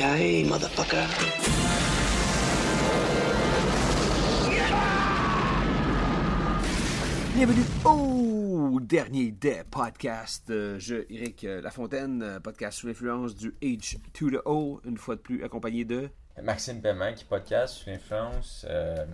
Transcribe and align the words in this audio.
Yippee-ki-yay, 0.00 0.44
motherfucker. 0.44 1.06
Bienvenue 7.34 7.64
au 7.84 8.80
dernier 8.80 9.30
des 9.30 9.62
podcasts. 9.70 10.48
Euh, 10.48 10.78
Je, 10.78 11.04
Eric 11.10 11.44
euh, 11.44 11.60
Lafontaine, 11.60 12.22
euh, 12.22 12.40
podcast 12.40 12.78
sous 12.78 12.86
l'influence 12.86 13.34
du 13.34 13.54
H2O, 13.62 14.80
une 14.86 14.96
fois 14.96 15.16
de 15.16 15.20
plus 15.20 15.44
accompagné 15.44 15.84
de. 15.84 16.08
Maxime 16.42 16.80
Paiement 16.80 17.12
qui 17.12 17.24
podcast 17.24 17.74
sous 17.74 17.90
l'influence 17.90 18.64
euh, 18.70 19.04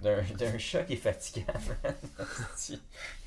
d'un 0.00 0.22
d'un 0.38 0.56
chat 0.56 0.84
qui 0.84 0.94
est 0.94 0.96
fatigant. 0.96 1.44
man. 1.84 1.94
Asti. 2.54 2.80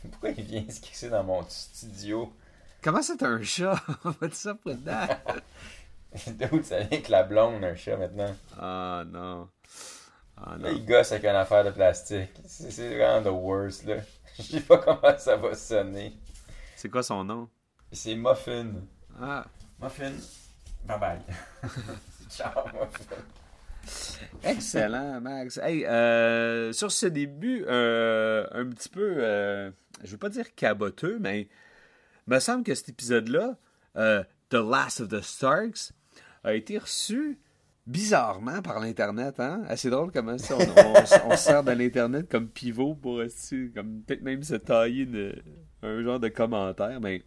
Pourquoi 0.09 0.31
il 0.31 0.43
vient 0.43 0.65
se 0.67 0.81
crisser 0.81 1.09
dans 1.09 1.23
mon 1.23 1.43
studio? 1.48 2.34
Comment 2.81 3.01
c'est 3.01 3.21
un 3.21 3.43
chat? 3.43 3.79
On 4.05 4.12
va 4.12 4.27
dire 4.27 4.35
ça 4.35 4.55
pour 4.55 4.73
dedans. 4.73 5.07
D'où 6.27 6.63
ça 6.63 6.80
vient 6.81 7.02
que 7.02 7.12
la 7.12 7.23
blonde, 7.23 7.63
un 7.63 7.76
chat 7.76 7.95
maintenant? 7.98 8.35
Ah 8.60 9.04
non. 9.07 9.49
Ah 10.38 10.55
Là, 10.57 10.70
non. 10.71 10.76
il 10.77 10.85
gosse 10.85 11.12
avec 11.12 11.26
une 11.26 11.35
affaire 11.35 11.63
de 11.65 11.71
plastique. 11.71 12.32
C'est 12.46 12.96
vraiment 12.96 13.21
the 13.21 13.34
worst, 13.34 13.85
là. 13.85 13.98
Je 14.37 14.43
sais 14.43 14.62
pas 14.62 14.77
comment 14.77 15.18
ça 15.18 15.35
va 15.35 15.54
sonner. 15.54 16.13
C'est 16.76 16.90
quoi 16.90 17.04
son 17.04 17.24
nom? 17.24 17.49
C'est 17.91 18.15
Muffin. 18.15 18.71
Ah. 19.21 19.46
Muffin, 19.82 20.13
bye 20.85 20.99
bye. 20.99 21.20
Ciao, 22.30 22.65
Muffin. 22.68 23.15
Excellent, 24.43 25.20
Max. 25.21 25.57
Hey, 25.57 25.85
euh, 25.85 26.71
sur 26.74 26.91
ce 26.91 27.05
début, 27.07 27.65
euh, 27.68 28.46
un 28.52 28.65
petit 28.70 28.90
peu, 28.90 29.15
euh, 29.18 29.71
je 30.04 30.12
veux 30.12 30.18
pas 30.18 30.30
dire 30.30 30.54
caboteux, 30.55 31.18
mais 31.20 31.41
il 32.27 32.34
me 32.34 32.40
semble 32.40 32.63
que 32.63 32.76
cet 32.76 32.90
épisode-là, 32.90 33.55
euh, 33.98 34.24
The 34.49 34.55
Last 34.55 35.02
of 35.02 35.10
the 35.10 35.21
Starks, 35.21 35.91
a 36.43 36.54
été 36.54 36.77
reçu 36.77 37.37
bizarrement 37.87 38.62
par 38.62 38.79
l'Internet. 38.79 39.40
Hein? 39.40 39.63
Assez 39.68 39.90
drôle 39.90 40.12
comment 40.12 40.37
ça, 40.37 40.55
on, 40.57 40.59
on- 41.27 41.31
on 41.31 41.37
se 41.37 41.43
sert 41.43 41.63
de 41.63 41.71
l'Internet 41.71 42.29
comme 42.29 42.48
pivot 42.49 42.96
pour 42.96 43.21
comme 43.73 44.01
peut-être 44.04 44.21
même 44.21 44.43
se 44.43 44.55
tailler 44.55 45.05
de, 45.05 45.35
un 45.81 46.04
genre 46.04 46.20
de 46.20 46.29
commentaire, 46.29 46.99
mais... 47.01 47.23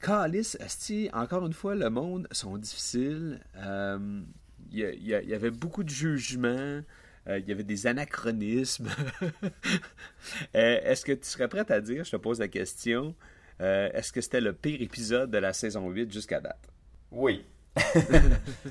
Calice, 0.00 0.56
esti, 0.60 1.08
encore 1.12 1.46
une 1.46 1.52
fois, 1.52 1.76
le 1.76 1.88
monde 1.88 2.26
sont 2.32 2.56
difficiles. 2.58 3.40
Euh, 3.56 4.22
Il 4.72 4.78
y, 5.00 5.14
avait 5.34 5.52
beaucoup 5.52 5.84
de 5.84 5.88
jugements. 5.90 6.82
euh, 7.28 7.38
il 7.38 7.48
y 7.48 7.52
avait 7.52 7.62
des 7.62 7.86
anachronismes. 7.86 8.88
Euh, 10.54 10.80
est-ce 10.84 11.04
que 11.04 11.12
tu 11.12 11.24
serais 11.28 11.48
prête 11.48 11.70
à 11.70 11.80
dire, 11.80 12.04
je 12.04 12.10
te 12.12 12.16
pose 12.16 12.38
la 12.40 12.48
question, 12.48 13.14
euh, 13.60 13.90
est-ce 13.92 14.12
que 14.12 14.20
c'était 14.20 14.40
le 14.40 14.52
pire 14.52 14.80
épisode 14.80 15.30
de 15.30 15.38
la 15.38 15.52
saison 15.52 15.88
8 15.90 16.12
jusqu'à 16.12 16.40
date? 16.40 16.68
Oui. 17.10 17.44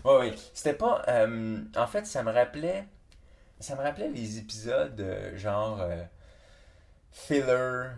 Oui, 0.05 0.13
oui. 0.19 0.33
C'était 0.53 0.73
pas. 0.73 1.03
euh, 1.07 1.61
en 1.75 1.87
fait, 1.87 2.05
ça 2.05 2.23
me 2.23 2.31
rappelait. 2.31 2.85
Ça 3.59 3.75
me 3.75 3.81
rappelait 3.81 4.09
les 4.09 4.39
épisodes 4.39 4.99
euh, 5.01 5.37
genre 5.37 5.81
euh, 5.81 6.03
filler 7.11 7.89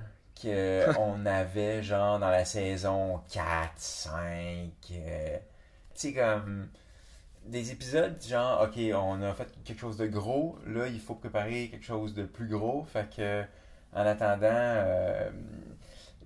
qu'on 0.41 1.25
avait 1.25 1.83
genre 1.83 2.19
dans 2.19 2.29
la 2.29 2.45
saison 2.45 3.21
4, 3.31 3.71
5. 3.77 4.71
euh, 4.91 5.37
tu 5.95 6.01
sais, 6.09 6.13
comme. 6.13 6.69
Des 7.45 7.71
épisodes 7.71 8.21
genre, 8.27 8.61
ok, 8.63 8.79
on 8.95 9.21
a 9.23 9.33
fait 9.33 9.47
quelque 9.65 9.79
chose 9.79 9.97
de 9.97 10.07
gros, 10.07 10.59
là, 10.67 10.87
il 10.87 10.99
faut 10.99 11.15
préparer 11.15 11.69
quelque 11.69 11.85
chose 11.85 12.13
de 12.13 12.25
plus 12.25 12.47
gros. 12.47 12.85
Fait 12.85 13.09
que, 13.15 13.43
en 13.93 14.05
attendant, 14.05 15.29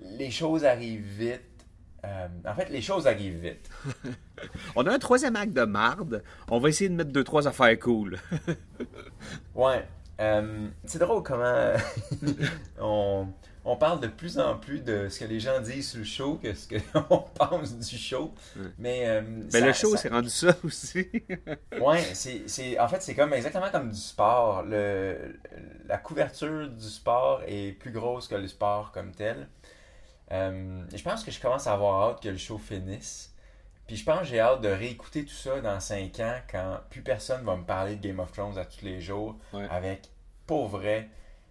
les 0.02 0.32
choses 0.32 0.66
arrivent 0.66 1.02
vite. 1.06 1.57
Euh, 2.06 2.28
en 2.46 2.54
fait, 2.56 2.70
les 2.70 2.82
choses 2.82 3.08
arrivent 3.08 3.40
vite. 3.42 3.70
On 4.76 4.86
a 4.86 4.94
un 4.94 5.00
troisième 5.00 5.36
acte 5.36 5.54
de 5.54 5.64
marde. 5.64 6.24
On 6.50 6.60
va 6.60 6.70
essayer 6.70 6.90
de 6.90 6.96
mettre 6.96 7.12
deux, 7.12 7.24
trois 7.24 7.48
affaires 7.48 7.78
cool. 7.80 8.18
Ouais. 9.56 9.86
euh, 10.20 10.68
c'est 10.86 11.00
drôle 11.00 11.24
comment 11.24 11.74
on, 12.80 13.28
on 13.66 13.76
parle 13.76 14.00
de 14.00 14.08
plus 14.08 14.40
en 14.40 14.56
plus 14.58 14.80
de 14.82 15.10
ce 15.10 15.20
que 15.20 15.26
les 15.26 15.40
gens 15.40 15.60
disent 15.60 15.90
sur 15.90 16.00
le 16.00 16.06
show 16.06 16.36
que 16.42 16.54
ce 16.54 16.68
qu'on 16.70 17.20
pense 17.38 17.76
du 17.78 17.98
show. 17.98 18.34
Mais, 18.78 19.08
euh, 19.08 19.22
Mais 19.26 19.50
ça- 19.52 19.60
Ben, 19.60 19.66
le 19.68 19.74
show, 19.74 19.96
c'est 19.98 20.10
rendu 20.10 20.30
ça 20.30 20.56
aussi. 20.64 21.08
Ouais, 21.82 22.02
c'est, 22.14 22.44
c'est, 22.48 22.80
en 22.80 22.88
fait, 22.88 23.02
c'est 23.02 23.16
comme 23.16 23.34
exactement 23.34 23.70
comme 23.72 23.90
du 23.92 24.00
sport. 24.00 24.64
Le, 24.64 25.36
la 25.88 25.98
couverture 25.98 26.70
du 26.70 26.86
sport 26.90 27.42
est 27.48 27.74
plus 27.74 27.92
grosse 27.92 28.28
que 28.28 28.36
le 28.36 28.48
sport 28.48 28.92
comme 28.92 29.12
tel. 29.12 29.48
Euh, 30.32 30.84
je 30.94 31.02
pense 31.04 31.24
que 31.24 31.32
je 31.32 31.40
commence 31.40 31.68
à 31.68 31.74
avoir 31.74 32.10
hâte 32.10 32.22
que 32.24 32.30
le 32.30 32.38
show 32.38 32.58
finisse. 32.58 33.34
Puis 33.88 33.96
je 33.96 34.04
pense 34.04 34.20
que 34.22 34.26
j'ai 34.26 34.40
hâte 34.42 34.60
de 34.62 34.68
réécouter 34.68 35.24
tout 35.24 35.34
ça 35.34 35.62
dans 35.62 35.80
5 35.80 36.20
ans 36.20 36.36
quand 36.52 36.80
plus 36.90 37.02
personne 37.02 37.44
va 37.46 37.56
me 37.56 37.64
parler 37.64 37.96
de 37.96 38.02
Game 38.06 38.20
of 38.20 38.32
Thrones 38.34 38.58
à 38.58 38.66
tous 38.66 38.84
les 38.84 39.00
jours 39.00 39.38
Ouais. 39.54 39.66
avec, 39.70 40.10
pour 40.46 40.68
vrai, 40.68 41.10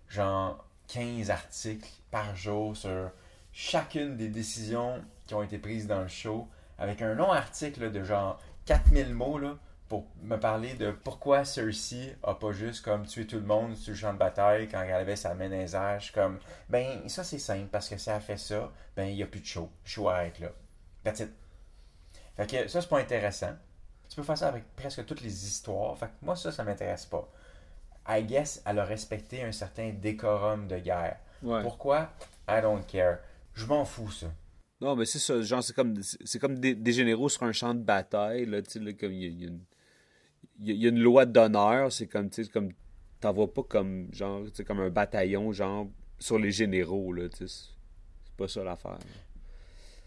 genre 0.09 0.63
15 0.89 1.31
articles 1.31 1.89
par 2.11 2.37
jour 2.37 2.77
sur 2.77 3.11
chacune 3.53 4.17
des 4.19 4.29
décisions 4.29 5.03
qui 5.27 5.35
ont 5.35 5.43
été 5.43 5.57
prises 5.59 5.87
dans 5.87 6.03
le 6.03 6.09
show 6.09 6.47
avec 6.79 7.01
un 7.01 7.15
long 7.15 7.33
article 7.33 7.85
là, 7.85 7.89
de 7.89 8.05
genre 8.05 8.39
4000 8.67 9.15
mots 9.15 9.39
là, 9.39 9.57
pour 9.89 10.07
me 10.23 10.37
parler 10.37 10.75
de 10.75 10.91
pourquoi 10.91 11.45
Cersei 11.45 12.17
a 12.23 12.35
pas 12.35 12.53
juste 12.53 12.85
comme 12.85 13.07
tué 13.07 13.27
tout 13.27 13.37
le 13.37 13.47
monde 13.47 13.77
sur 13.77 13.93
le 13.93 13.97
champ 13.97 14.13
de 14.13 14.19
bataille 14.19 14.69
quand 14.69 14.83
elle 14.83 14.95
avait 14.95 15.17
sa 15.17 15.37
suis 16.01 16.13
comme, 16.13 16.39
ben 16.69 17.09
ça 17.09 17.23
c'est 17.23 17.39
simple 17.39 17.69
parce 17.71 17.89
que 17.89 17.97
si 17.97 18.11
elle 18.11 18.21
fait 18.21 18.37
ça, 18.37 18.73
ben 18.97 19.05
il 19.05 19.15
n'y 19.15 19.23
a 19.23 19.27
plus 19.27 19.41
de 19.41 19.47
show. 19.47 19.71
Show 19.85 20.09
arrête 20.09 20.41
là. 20.41 20.49
That's 21.05 21.21
it. 21.21 21.31
Fait 22.37 22.51
que 22.51 22.69
ça 22.69 22.81
c'est 22.81 22.89
pas 22.89 22.99
intéressant. 22.99 23.55
Tu 24.09 24.17
peux 24.17 24.23
faire 24.23 24.39
ça 24.39 24.49
avec 24.49 24.65
presque 24.75 25.05
toutes 25.05 25.21
les 25.21 25.47
histoires. 25.47 25.97
Fait 25.99 26.07
que 26.07 26.13
moi 26.23 26.35
ça, 26.35 26.51
ça 26.51 26.65
m'intéresse 26.65 27.07
pas. 27.07 27.29
I 28.09 28.25
guess 28.25 28.63
elle 28.67 28.81
a 28.81 28.85
respecté 28.85 29.43
un 29.43 29.53
certain 29.53 29.91
décorum 29.91 30.67
de 30.67 30.79
guerre. 30.79 31.19
Ouais. 31.43 31.63
Pourquoi? 31.63 32.11
I 32.49 32.61
don't 32.61 32.85
care. 32.87 33.19
Je 33.55 33.67
m'en 33.67 33.85
fous 33.85 34.11
ça. 34.11 34.27
Non, 34.81 34.95
mais 34.95 35.07
c'est 35.07 35.19
ça. 35.19 35.41
Genre, 35.41 35.63
c'est 35.63 35.73
comme, 35.75 35.95
c'est 36.03 36.39
comme 36.39 36.59
des, 36.59 36.75
des 36.75 36.93
généraux 36.93 37.29
sur 37.29 37.45
un 37.45 37.53
champ 37.53 37.75
de 37.75 37.81
bataille. 37.81 38.45
Là, 38.45 38.61
tu 38.61 38.73
sais, 38.73 38.79
là, 38.79 38.93
comme 38.93 39.13
il 39.13 39.23
y 39.23 39.25
a, 39.25 39.29
il 39.29 39.41
y 39.41 39.45
a 39.45 39.49
une, 39.49 39.65
il 40.61 40.69
y 40.69 40.71
a- 40.71 40.75
il 40.75 40.83
y 40.83 40.87
a 40.87 40.89
une 40.91 41.01
loi 41.01 41.27
d'honneur. 41.27 41.93
C'est 41.93 42.07
comme, 42.07 42.31
tu 42.31 42.45
sais, 42.45 42.51
comme, 42.51 42.73
t'envoies 43.21 43.53
pas 43.53 43.63
comme, 43.63 44.09
genre, 44.13 44.45
tu 44.47 44.51
sais, 44.55 44.65
comme 44.65 44.81
un 44.81 44.91
bataillon, 44.91 45.53
genre, 45.53 45.87
sur 46.19 46.39
les 46.39 46.51
généraux, 46.51 47.13
là, 47.13 47.29
tu 47.29 47.47
sais. 47.49 47.69
C'est 48.25 48.37
pas 48.37 48.49
ça 48.49 48.63
l'affaire. 48.65 48.99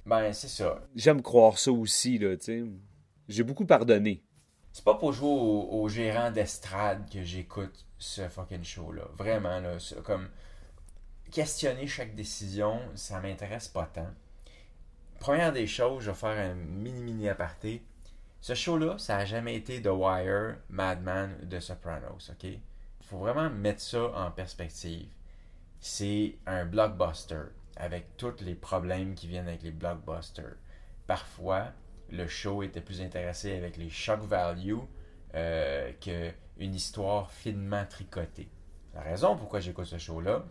Ben 0.05 0.33
c'est 0.33 0.47
ça. 0.47 0.81
J'aime 0.95 1.21
croire 1.21 1.57
ça 1.57 1.71
aussi, 1.71 2.17
là, 2.17 2.35
tu 2.37 2.43
sais. 2.45 2.63
J'ai 3.27 3.43
beaucoup 3.43 3.65
pardonné. 3.65 4.23
C'est 4.71 4.83
pas 4.83 4.95
pour 4.95 5.13
jouer 5.13 5.29
au, 5.29 5.67
au 5.81 5.89
gérant 5.89 6.31
d'estrade 6.31 7.09
que 7.11 7.23
j'écoute 7.23 7.85
ce 7.97 8.27
fucking 8.27 8.63
show-là. 8.63 9.03
Vraiment, 9.17 9.59
là. 9.59 9.77
Comme 10.03 10.29
questionner 11.31 11.85
chaque 11.87 12.15
décision, 12.15 12.79
ça 12.95 13.19
m'intéresse 13.19 13.67
pas 13.67 13.85
tant. 13.93 14.07
Première 15.19 15.51
des 15.51 15.67
choses, 15.67 16.03
je 16.03 16.11
vais 16.11 16.15
faire 16.17 16.51
un 16.51 16.55
mini-mini 16.55 17.27
aparté. 17.29 17.83
Ce 18.41 18.53
show-là, 18.53 18.97
ça 18.97 19.17
a 19.17 19.25
jamais 19.25 19.55
été 19.55 19.81
The 19.81 19.89
Wire, 19.91 20.57
Mad 20.69 21.01
Men, 21.01 21.47
The 21.49 21.59
Sopranos, 21.59 22.31
ok? 22.31 22.47
Faut 23.01 23.17
vraiment 23.17 23.49
mettre 23.49 23.81
ça 23.81 24.11
en 24.15 24.31
perspective. 24.31 25.07
C'est 25.81 26.37
un 26.45 26.65
blockbuster 26.65 27.43
avec 27.75 28.15
tous 28.17 28.41
les 28.41 28.55
problèmes 28.55 29.15
qui 29.15 29.27
viennent 29.27 29.47
avec 29.47 29.63
les 29.63 29.71
blockbusters. 29.71 30.55
Parfois, 31.07 31.71
le 32.11 32.27
show 32.27 32.63
était 32.63 32.81
plus 32.81 33.01
intéressé 33.01 33.55
avec 33.55 33.77
les 33.77 33.89
shock 33.89 34.21
value 34.21 34.77
euh, 35.35 35.91
qu'une 35.99 36.73
histoire 36.73 37.31
finement 37.31 37.85
tricotée. 37.89 38.49
La 38.93 39.01
raison 39.01 39.35
pourquoi 39.35 39.59
j'écoute 39.59 39.85
ce 39.85 39.97
show-là, 39.97 40.45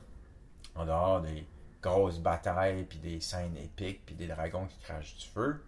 en 0.75 0.85
dehors 0.85 1.21
des 1.23 1.47
grosses 1.83 2.19
batailles, 2.19 2.85
puis 2.85 2.99
des 2.99 3.21
scènes 3.21 3.57
épiques, 3.57 4.05
puis 4.05 4.15
des 4.15 4.27
dragons 4.27 4.67
qui 4.67 4.79
crachent 4.79 5.17
du 5.17 5.27
feu, 5.27 5.63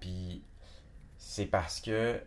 puis 0.00 0.42
c'est 1.18 1.46
parce 1.46 1.80
que 1.80 2.20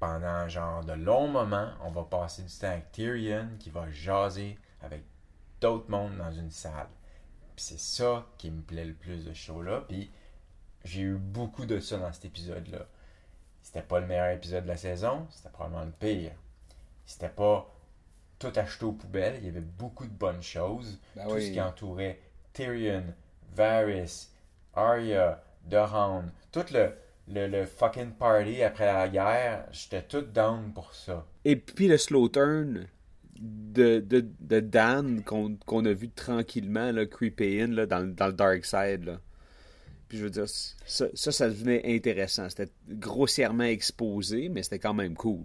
pendant 0.00 0.48
genre 0.48 0.84
de 0.84 0.92
longs 0.92 1.28
moments, 1.28 1.70
on 1.82 1.90
va 1.90 2.04
passer 2.04 2.42
du 2.42 2.52
temps 2.52 2.68
avec 2.68 2.92
Tyrion 2.92 3.48
qui 3.58 3.70
va 3.70 3.90
jaser 3.90 4.58
avec 4.82 5.02
d'autres 5.60 5.90
mondes 5.90 6.16
dans 6.16 6.32
une 6.32 6.50
salle. 6.50 6.88
Puis 7.56 7.64
c'est 7.64 7.80
ça 7.80 8.26
qui 8.36 8.50
me 8.50 8.62
plaît 8.62 8.84
le 8.84 8.94
plus 8.94 9.24
de 9.24 9.32
ce 9.32 9.38
show-là. 9.38 9.84
Puis 9.88 10.10
j'ai 10.84 11.02
eu 11.02 11.14
beaucoup 11.14 11.66
de 11.66 11.80
ça 11.80 11.98
dans 11.98 12.12
cet 12.12 12.26
épisode-là. 12.26 12.86
C'était 13.62 13.82
pas 13.82 14.00
le 14.00 14.06
meilleur 14.06 14.30
épisode 14.30 14.64
de 14.64 14.68
la 14.68 14.76
saison, 14.76 15.26
c'était 15.30 15.50
probablement 15.50 15.84
le 15.84 15.90
pire. 15.90 16.32
C'était 17.06 17.28
pas 17.28 17.74
tout 18.38 18.52
acheté 18.54 18.84
aux 18.84 18.92
poubelles, 18.92 19.36
il 19.38 19.46
y 19.46 19.48
avait 19.48 19.60
beaucoup 19.60 20.04
de 20.04 20.12
bonnes 20.12 20.42
choses. 20.42 21.00
Ben 21.16 21.26
tout 21.26 21.34
oui. 21.34 21.46
ce 21.46 21.52
qui 21.52 21.60
entourait 21.60 22.20
Tyrion, 22.52 23.04
Varys, 23.54 24.28
Arya, 24.74 25.42
Hound, 25.72 26.30
tout 26.52 26.64
le, 26.72 26.94
le, 27.30 27.46
le 27.48 27.66
fucking 27.66 28.12
party 28.12 28.62
après 28.62 28.86
la 28.86 29.08
guerre, 29.08 29.66
j'étais 29.72 30.02
tout 30.02 30.22
down 30.22 30.72
pour 30.72 30.94
ça. 30.94 31.26
Et 31.44 31.56
puis 31.56 31.88
le 31.88 31.96
slow 31.98 32.28
turn 32.28 32.86
de, 33.40 34.00
de, 34.00 34.26
de 34.40 34.60
Dan 34.60 35.22
qu'on 35.22 35.56
qu'on 35.66 35.84
a 35.84 35.92
vu 35.92 36.10
tranquillement 36.10 36.90
là, 36.92 37.06
creeper 37.06 37.62
in 37.62 37.68
là, 37.68 37.86
dans, 37.86 38.00
le- 38.00 38.12
dans 38.12 38.26
le 38.26 38.32
dark 38.32 38.64
side. 38.64 39.04
Là. 39.04 39.20
Puis 40.08 40.18
je 40.18 40.24
veux 40.24 40.30
dire, 40.30 40.48
ça, 40.48 41.06
ça, 41.14 41.32
ça 41.32 41.48
devenait 41.48 41.82
intéressant. 41.96 42.48
C'était 42.48 42.72
grossièrement 42.88 43.64
exposé, 43.64 44.48
mais 44.48 44.62
c'était 44.62 44.78
quand 44.78 44.94
même 44.94 45.14
cool. 45.14 45.44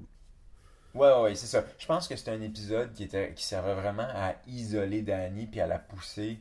Ouais, 0.96 1.12
ouais, 1.22 1.36
c'est 1.36 1.48
ça. 1.48 1.66
Je 1.80 1.86
pense 1.88 2.08
que 2.08 2.16
c'était 2.16 2.32
un 2.32 2.42
épisode 2.42 2.94
qui, 2.94 3.04
était, 3.04 3.34
qui 3.34 3.44
servait 3.44 3.74
vraiment 3.74 4.08
à 4.08 4.36
isoler 4.48 5.02
Dany 5.02 5.48
puis 5.48 5.60
à 5.60 5.66
la 5.68 5.80
pousser 5.80 6.40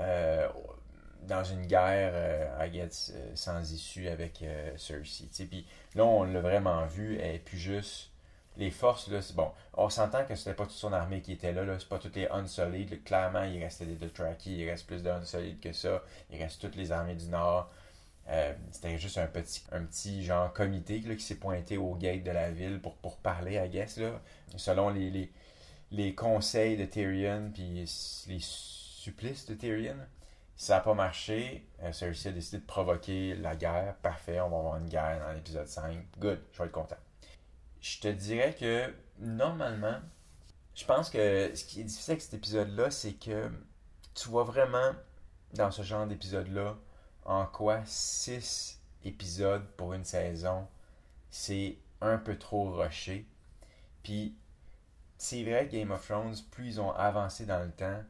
euh, 0.00 0.48
dans 1.26 1.44
une 1.44 1.66
guerre, 1.66 2.12
euh, 2.14 2.46
euh, 2.60 3.32
sans 3.34 3.72
issue 3.72 4.08
avec 4.08 4.42
euh, 4.42 4.76
Cersei. 4.76 5.28
Puis 5.46 5.66
là, 5.94 6.04
on 6.04 6.24
l'a 6.24 6.40
vraiment 6.40 6.86
vu, 6.86 7.18
et 7.18 7.38
puis 7.38 7.58
juste 7.58 8.12
les 8.56 8.70
forces, 8.70 9.08
là, 9.08 9.22
c'est 9.22 9.34
bon. 9.34 9.50
On 9.74 9.88
s'entend 9.88 10.24
que 10.24 10.34
c'était 10.34 10.54
pas 10.54 10.64
toute 10.64 10.72
son 10.72 10.92
armée 10.92 11.22
qui 11.22 11.32
était 11.32 11.52
là, 11.52 11.64
là. 11.64 11.78
c'est 11.78 11.88
pas 11.88 11.98
toutes 11.98 12.16
les 12.16 12.26
là. 12.26 12.96
Clairement, 13.04 13.44
il 13.44 13.62
restait 13.62 13.86
des 13.86 13.94
Dothraki, 13.94 14.58
il 14.58 14.68
reste 14.68 14.86
plus 14.86 15.02
de 15.02 15.10
Unsolid 15.10 15.60
que 15.60 15.72
ça. 15.72 16.02
Il 16.30 16.42
reste 16.42 16.60
toutes 16.60 16.76
les 16.76 16.92
armées 16.92 17.14
du 17.14 17.26
Nord. 17.28 17.70
Euh, 18.28 18.52
c'était 18.70 18.98
juste 18.98 19.18
un 19.18 19.26
petit, 19.26 19.64
un 19.72 19.82
petit 19.84 20.24
genre 20.24 20.52
comité 20.52 21.00
là, 21.00 21.14
qui 21.16 21.24
s'est 21.24 21.36
pointé 21.36 21.76
au 21.76 21.94
gate 21.94 22.22
de 22.22 22.30
la 22.30 22.50
ville 22.50 22.80
pour, 22.80 22.94
pour 22.96 23.16
parler, 23.16 23.54
I 23.54 23.68
guess, 23.68 23.96
là, 23.96 24.20
selon 24.56 24.90
les, 24.90 25.10
les, 25.10 25.32
les 25.90 26.14
conseils 26.14 26.76
de 26.76 26.84
Tyrion 26.84 27.50
puis 27.52 27.64
les 28.28 28.40
supplices 28.40 29.46
de 29.46 29.54
Tyrion. 29.54 29.96
Ça 30.56 30.76
n'a 30.76 30.80
pas 30.80 30.94
marché. 30.94 31.66
Euh, 31.82 31.92
Cersei 31.92 32.28
a 32.28 32.32
décidé 32.32 32.58
de 32.58 32.66
provoquer 32.66 33.34
la 33.36 33.56
guerre. 33.56 33.96
Parfait, 34.02 34.40
on 34.40 34.48
va 34.48 34.58
avoir 34.58 34.76
une 34.76 34.88
guerre 34.88 35.20
dans 35.20 35.32
l'épisode 35.32 35.66
5. 35.66 36.06
Good, 36.18 36.40
je 36.52 36.58
vais 36.58 36.64
être 36.66 36.72
content. 36.72 36.96
Je 37.80 37.98
te 37.98 38.08
dirais 38.08 38.54
que 38.54 38.92
normalement, 39.18 39.98
je 40.74 40.84
pense 40.84 41.10
que 41.10 41.52
ce 41.54 41.64
qui 41.64 41.80
est 41.80 41.84
difficile 41.84 42.12
avec 42.12 42.22
cet 42.22 42.34
épisode-là, 42.34 42.90
c'est 42.90 43.14
que 43.14 43.50
tu 44.14 44.28
vois 44.28 44.44
vraiment 44.44 44.92
dans 45.54 45.70
ce 45.70 45.82
genre 45.82 46.06
d'épisode-là 46.06 46.76
en 47.24 47.46
quoi 47.46 47.80
6 47.84 48.80
épisodes 49.04 49.66
pour 49.76 49.94
une 49.94 50.04
saison, 50.04 50.66
c'est 51.30 51.76
un 52.00 52.18
peu 52.18 52.38
trop 52.38 52.70
rushé. 52.72 53.26
Puis 54.02 54.36
c'est 55.18 55.42
vrai 55.44 55.66
que 55.66 55.72
Game 55.72 55.90
of 55.90 56.06
Thrones, 56.06 56.36
plus 56.50 56.66
ils 56.66 56.80
ont 56.80 56.92
avancé 56.92 57.46
dans 57.46 57.62
le 57.62 57.70
temps, 57.70 58.02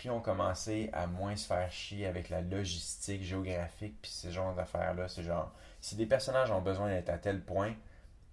plus 0.00 0.10
ont 0.10 0.20
commencé 0.20 0.88
à 0.94 1.06
moins 1.06 1.36
se 1.36 1.46
faire 1.46 1.70
chier 1.70 2.06
avec 2.06 2.30
la 2.30 2.40
logistique 2.40 3.22
géographique, 3.22 3.96
puis 4.00 4.10
ce 4.10 4.30
genre 4.30 4.54
d'affaires-là. 4.54 5.08
C'est 5.08 5.22
genre, 5.22 5.52
si 5.80 5.94
des 5.94 6.06
personnages 6.06 6.50
ont 6.50 6.62
besoin 6.62 6.88
d'être 6.88 7.10
à 7.10 7.18
tel 7.18 7.42
point, 7.42 7.74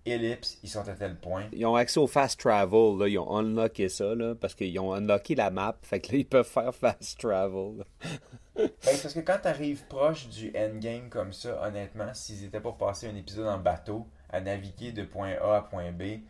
ellipse, 0.05 0.59
ils 0.63 0.69
sont 0.69 0.87
à 0.87 0.93
tel 0.93 1.17
point. 1.17 1.43
Ils 1.51 1.65
ont 1.65 1.75
accès 1.75 1.99
au 1.99 2.07
fast 2.07 2.39
travel, 2.39 2.97
là. 2.97 3.07
ils 3.09 3.19
ont 3.19 3.37
unlocké 3.37 3.89
ça, 3.89 4.15
là, 4.15 4.33
parce 4.33 4.55
qu'ils 4.55 4.79
ont 4.79 4.93
unlocké 4.93 5.35
la 5.35 5.49
map, 5.49 5.77
fait 5.81 5.99
que 5.99 6.13
là, 6.13 6.17
ils 6.19 6.25
peuvent 6.25 6.47
faire 6.47 6.73
fast 6.73 7.19
travel. 7.19 7.83
Ben, 8.57 8.71
parce 8.83 9.13
que 9.13 9.19
quand 9.19 9.37
t'arrives 9.39 9.85
proche 9.85 10.29
du 10.29 10.51
endgame 10.57 11.09
comme 11.09 11.31
ça, 11.31 11.61
honnêtement, 11.61 12.11
s'ils 12.15 12.43
étaient 12.43 12.59
pas 12.59 12.71
passés 12.71 13.07
un 13.07 13.15
épisode 13.15 13.45
en 13.45 13.59
bateau 13.59 14.07
à 14.31 14.41
naviguer 14.41 14.91
de 14.91 15.03
point 15.03 15.33
A 15.39 15.57
à 15.57 15.61
point 15.61 15.91
B, 15.91 16.21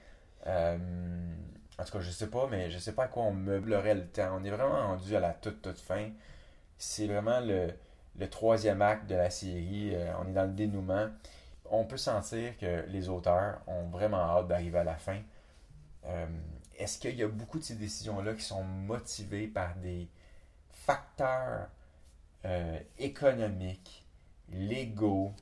euh, 0.45 0.78
en 1.79 1.83
tout 1.85 1.91
cas, 1.94 2.00
je 2.01 2.12
sais 2.12 2.27
pas, 2.29 2.47
mais 2.50 2.71
je 2.71 2.77
sais 2.79 2.94
pas 2.94 3.03
à 3.06 3.07
quoi 3.07 3.24
on 3.24 3.33
meublerait 3.33 3.95
le 3.95 4.07
temps. 4.07 4.38
On 4.39 4.44
est 4.44 4.50
vraiment 4.50 4.88
rendu 4.88 5.15
à 5.15 5.19
la 5.19 5.33
toute, 5.33 5.62
toute 5.62 5.79
fin. 5.79 6.09
C'est 6.77 7.07
vraiment 7.07 7.39
le, 7.41 7.69
le 8.18 8.29
troisième 8.29 8.81
acte 8.81 9.07
de 9.09 9.15
la 9.15 9.29
série. 9.29 9.95
Euh, 9.95 10.12
on 10.19 10.27
est 10.29 10.33
dans 10.33 10.45
le 10.45 10.53
dénouement. 10.53 11.07
On 11.69 11.85
peut 11.85 11.97
sentir 11.97 12.57
que 12.57 12.85
les 12.89 13.09
auteurs 13.09 13.62
ont 13.68 13.85
vraiment 13.89 14.18
hâte 14.19 14.47
d'arriver 14.47 14.79
à 14.79 14.83
la 14.85 14.95
fin. 14.97 15.19
Euh, 16.06 16.25
Est-ce 16.77 17.00
qu'il 17.00 17.15
y 17.18 17.24
a 17.24 17.27
beaucoup 17.27 17.59
de 17.59 17.63
ces 17.63 17.75
décisions-là 17.75 18.33
qui 18.33 18.44
sont 18.44 18.63
motivées 18.63 19.47
par 19.47 19.75
des 19.77 20.07
facteurs 20.71 21.68
euh, 22.45 22.79
économiques, 23.00 24.06
légaux, 24.51 25.33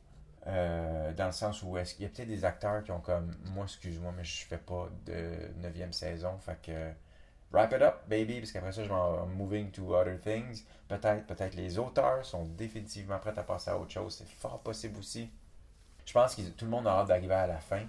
euh, 0.48 1.14
dans 1.14 1.28
le 1.28 1.32
sens 1.32 1.64
où 1.64 1.78
est-ce 1.78 1.96
qu'il 1.96 2.04
y 2.04 2.06
a 2.06 2.10
peut-être 2.10 2.28
des 2.28 2.46
acteurs 2.46 2.84
qui 2.84 2.92
ont 2.92 3.00
comme 3.00 3.32
moi 3.54 3.66
excuse-moi 3.66 4.14
mais 4.16 4.24
je 4.24 4.46
fais 4.46 4.58
pas 4.58 4.90
de 5.06 5.52
9 5.62 5.92
saison 5.92 6.38
fait 6.38 6.60
que 6.62 6.92
wrap 7.52 7.74
it 7.74 7.82
up 7.82 7.96
baby 8.08 8.40
parce 8.40 8.52
qu'après 8.52 8.72
ça 8.72 8.84
je 8.84 8.90
vais 8.90 8.94
en 8.94 9.26
moving 9.26 9.72
to 9.72 9.96
other 9.96 10.20
things 10.20 10.64
peut-être 10.88 11.26
peut-être 11.26 11.56
les 11.56 11.80
auteurs 11.80 12.24
sont 12.26 12.46
définitivement 12.46 13.18
prêts 13.20 13.38
à 13.38 13.44
passer 13.44 13.72
à 13.72 13.78
autre 13.78 13.92
chose 13.92 14.16
c'est 14.16 14.28
fort 14.28 14.60
possible 14.60 15.00
aussi 15.00 15.30
je 16.06 16.14
pense 16.14 16.36
que 16.36 16.42
tout 16.44 16.66
le 16.66 16.72
monde 16.72 16.88
a 16.88 16.92
hâte 16.92 17.08
d'arriver 17.08 17.34
à 17.34 17.48
la 17.48 17.58
fin 17.58 17.82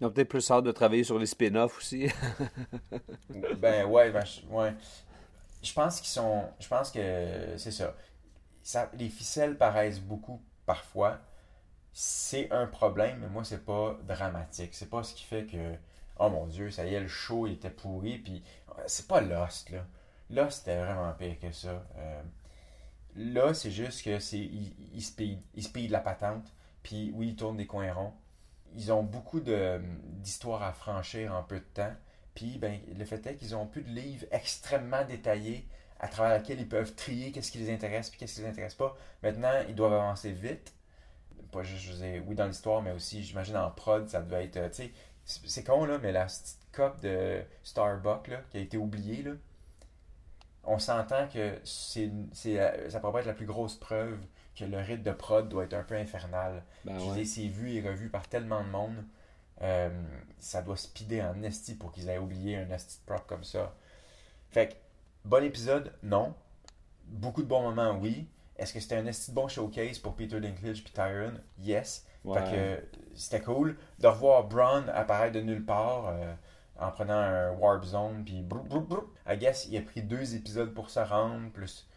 Ils 0.00 0.06
ont 0.06 0.10
peut-être 0.10 0.28
plus 0.28 0.50
hâte 0.50 0.64
de 0.64 0.72
travailler 0.72 1.04
sur 1.04 1.18
les 1.18 1.26
spin-offs 1.26 1.78
aussi. 1.78 2.08
ben 3.58 3.86
ouais, 3.86 4.10
ben, 4.10 4.24
je, 4.24 4.40
ouais. 4.52 4.74
Je 5.62 5.72
pense 5.72 6.00
qu'ils 6.00 6.10
sont. 6.10 6.44
Je 6.58 6.66
pense 6.68 6.90
que 6.90 7.54
c'est 7.56 7.70
ça. 7.70 7.94
ça. 8.62 8.90
Les 8.94 9.08
ficelles 9.08 9.56
paraissent 9.56 10.00
beaucoup 10.00 10.42
parfois. 10.66 11.18
C'est 11.92 12.50
un 12.50 12.66
problème, 12.66 13.18
mais 13.20 13.28
moi 13.28 13.44
c'est 13.44 13.64
pas 13.64 13.98
dramatique. 14.06 14.74
C'est 14.74 14.88
pas 14.90 15.02
ce 15.02 15.14
qui 15.14 15.24
fait 15.24 15.46
que. 15.46 15.74
Oh 16.18 16.30
mon 16.30 16.46
dieu, 16.46 16.70
ça 16.70 16.86
y 16.86 16.94
est, 16.94 17.00
le 17.00 17.08
show 17.08 17.46
il 17.46 17.54
était 17.54 17.70
pourri. 17.70 18.18
Puis 18.18 18.42
c'est 18.86 19.06
pas 19.08 19.20
Lost 19.20 19.70
là. 19.70 19.84
Lost 20.30 20.60
c'était 20.60 20.78
vraiment 20.82 21.12
pire 21.12 21.38
que 21.40 21.52
ça. 21.52 21.84
Euh, 21.96 22.22
là, 23.16 23.54
c'est 23.54 23.70
juste 23.70 24.04
que 24.04 24.18
c'est. 24.18 24.38
Ils 24.38 24.74
il 24.94 25.62
speed. 25.62 25.90
La 25.90 26.00
patente. 26.00 26.52
Puis 26.82 27.12
oui, 27.14 27.28
ils 27.28 27.36
tournent 27.36 27.56
des 27.56 27.66
coins 27.66 27.92
ronds. 27.92 28.14
Ils 28.74 28.90
ont 28.92 29.02
beaucoup 29.02 29.40
d'histoires 29.40 30.62
à 30.62 30.72
franchir 30.72 31.34
en 31.34 31.42
peu 31.42 31.58
de 31.58 31.64
temps. 31.64 31.92
Puis 32.34 32.58
ben, 32.58 32.80
le 32.96 33.04
fait 33.04 33.26
est 33.26 33.36
qu'ils 33.36 33.54
ont 33.54 33.66
plus 33.66 33.82
de 33.82 33.90
livres 33.90 34.26
extrêmement 34.30 35.04
détaillés 35.04 35.68
à 36.00 36.08
travers 36.08 36.38
lesquels 36.38 36.60
ils 36.60 36.68
peuvent 36.68 36.94
trier 36.94 37.30
qu'est-ce 37.30 37.52
qui 37.52 37.58
les 37.58 37.72
intéresse 37.72 38.10
puis 38.10 38.18
qu'est-ce 38.18 38.36
qui 38.36 38.40
les 38.40 38.48
intéresse 38.48 38.74
pas. 38.74 38.96
Maintenant, 39.22 39.52
ils 39.68 39.74
doivent 39.74 39.92
avancer 39.92 40.32
vite. 40.32 40.72
Pas 41.52 41.62
juste, 41.62 41.84
je 41.84 41.92
dire, 41.92 42.22
oui, 42.26 42.34
dans 42.34 42.46
l'histoire, 42.46 42.82
mais 42.82 42.92
aussi, 42.92 43.22
j'imagine, 43.22 43.56
en 43.56 43.70
prod, 43.70 44.08
ça 44.08 44.22
devait 44.22 44.44
être, 44.44 44.56
euh, 44.56 44.68
tu 44.70 44.84
sais, 44.84 44.92
c'est 45.24 45.64
con, 45.64 45.84
là, 45.84 45.98
mais 45.98 46.10
la 46.12 46.24
petite 46.26 46.58
cup 46.72 47.00
de 47.02 47.42
Starbucks, 47.62 48.28
là, 48.28 48.40
qui 48.50 48.56
a 48.56 48.60
été 48.60 48.76
oubliée, 48.78 49.22
là, 49.22 49.32
on 50.64 50.78
s'entend 50.78 51.28
que 51.28 51.58
c'est 51.64 52.10
la- 52.46 52.90
ça 52.90 53.00
pourrait 53.00 53.20
être 53.20 53.26
la 53.26 53.34
plus 53.34 53.46
grosse 53.46 53.76
preuve 53.76 54.18
que 54.56 54.64
le 54.64 54.78
rythme 54.78 55.02
de 55.02 55.12
prod 55.12 55.48
doit 55.48 55.64
être 55.64 55.74
un 55.74 55.82
peu 55.82 55.96
infernal. 55.96 56.62
Ben 56.84 56.98
Je 56.98 57.04
ouais. 57.04 57.24
c'est 57.24 57.46
vu 57.48 57.72
et 57.72 57.80
revu 57.86 58.08
par 58.08 58.28
tellement 58.28 58.62
de 58.62 58.68
monde. 58.68 59.04
Euh, 59.62 59.90
ça 60.38 60.62
doit 60.62 60.76
speeder 60.76 61.22
en 61.22 61.42
esti 61.42 61.74
pour 61.74 61.92
qu'ils 61.92 62.08
aient 62.08 62.18
oublié 62.18 62.56
un 62.56 62.70
esti 62.70 62.98
de 63.00 63.04
prop 63.06 63.26
comme 63.26 63.44
ça. 63.44 63.74
Fait 64.50 64.68
que, 64.68 64.74
bon 65.24 65.44
épisode, 65.44 65.92
non. 66.02 66.34
Beaucoup 67.06 67.42
de 67.42 67.48
bons 67.48 67.62
moments, 67.62 67.98
oui. 67.98 68.28
Est-ce 68.56 68.72
que 68.72 68.80
c'était 68.80 68.96
un 68.96 69.06
esti 69.06 69.30
de 69.30 69.36
bon 69.36 69.48
showcase 69.48 69.98
pour 69.98 70.14
Peter 70.14 70.40
Dinklage 70.40 70.84
puis 70.84 70.92
Tyron? 70.92 71.34
Yes. 71.60 72.06
Ouais. 72.24 72.38
Fait 72.38 72.50
que 72.50 72.98
c'était 73.14 73.40
cool. 73.40 73.76
De 73.98 74.06
revoir 74.06 74.44
Braun 74.44 74.88
apparaître 74.88 75.34
de 75.34 75.40
nulle 75.40 75.64
part 75.64 76.08
euh, 76.08 76.34
en 76.78 76.90
prenant 76.90 77.14
un 77.14 77.50
Warp 77.52 77.84
Zone 77.84 78.22
puis 78.24 78.42
brou, 78.42 78.62
brou, 78.62 78.80
brou. 78.80 79.12
I 79.26 79.36
guess 79.36 79.66
il 79.66 79.76
a 79.76 79.82
pris 79.82 80.02
deux 80.02 80.34
épisodes 80.34 80.72
pour 80.72 80.90
se 80.90 81.00
rendre, 81.00 81.50
plus 81.50 81.88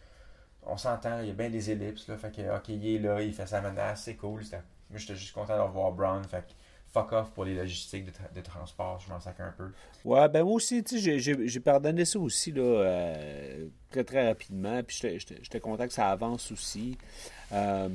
on 0.66 0.78
s'entend, 0.78 1.20
il 1.22 1.28
y 1.28 1.32
a 1.32 1.34
bien 1.34 1.50
des 1.50 1.72
ellipses, 1.72 2.08
là. 2.08 2.18
Fait 2.18 2.32
que, 2.32 2.56
ok, 2.56 2.70
il 2.70 2.96
est 2.96 3.00
là, 3.00 3.22
il 3.22 3.34
fait 3.34 3.46
sa 3.46 3.62
menace, 3.62 4.04
c'est 4.04 4.16
cool. 4.16 4.42
Moi, 4.90 5.00
j'étais 5.00 5.16
juste 5.16 5.34
content 5.34 5.56
de 5.56 5.62
revoir. 5.62 6.26
Fait 6.26 6.42
que, 6.42 6.54
fuck 6.96 7.12
off 7.12 7.30
pour 7.32 7.44
les 7.44 7.56
logistiques 7.56 8.06
de, 8.06 8.12
tra- 8.12 8.34
de 8.34 8.42
transport, 8.42 9.00
je 9.06 9.10
m'en 9.12 9.20
sac 9.20 9.38
un 9.42 9.52
peu. 9.58 9.68
Ouais, 10.06 10.30
ben 10.30 10.44
moi 10.44 10.54
aussi, 10.54 10.82
tu 10.84 11.00
sais, 11.00 11.20
j'ai- 11.20 11.60
pardonné 11.60 12.06
ça 12.06 12.18
aussi, 12.20 12.52
là, 12.54 12.62
euh, 12.62 13.68
très 13.92 14.04
très 14.06 14.28
rapidement. 14.28 14.82
Puis 14.82 15.02
j'étais- 15.02 15.60
content 15.60 15.86
que 15.88 15.94
ça 15.94 16.10
avance 16.10 16.52
aussi. 16.54 16.98
Euh, 17.52 17.90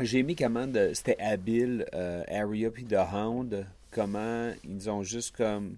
j'ai 0.00 0.18
aimé 0.18 0.34
comment 0.34 0.66
c'était 0.92 1.18
habile, 1.20 1.86
euh, 1.94 2.24
Arya 2.28 2.70
puis 2.72 2.84
The 2.84 2.96
Hound, 3.12 3.64
comment 3.92 4.52
ils 4.64 4.90
ont 4.90 5.02
juste 5.04 5.36
comme. 5.36 5.76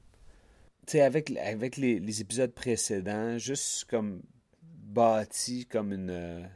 Tu 0.87 0.92
sais, 0.92 1.00
avec, 1.02 1.37
avec 1.37 1.76
les, 1.76 1.99
les 1.99 2.20
épisodes 2.23 2.52
précédents, 2.52 3.37
juste 3.38 3.85
comme 3.90 4.23
bâti 4.62 5.66
comme 5.66 5.92
une. 5.92 6.49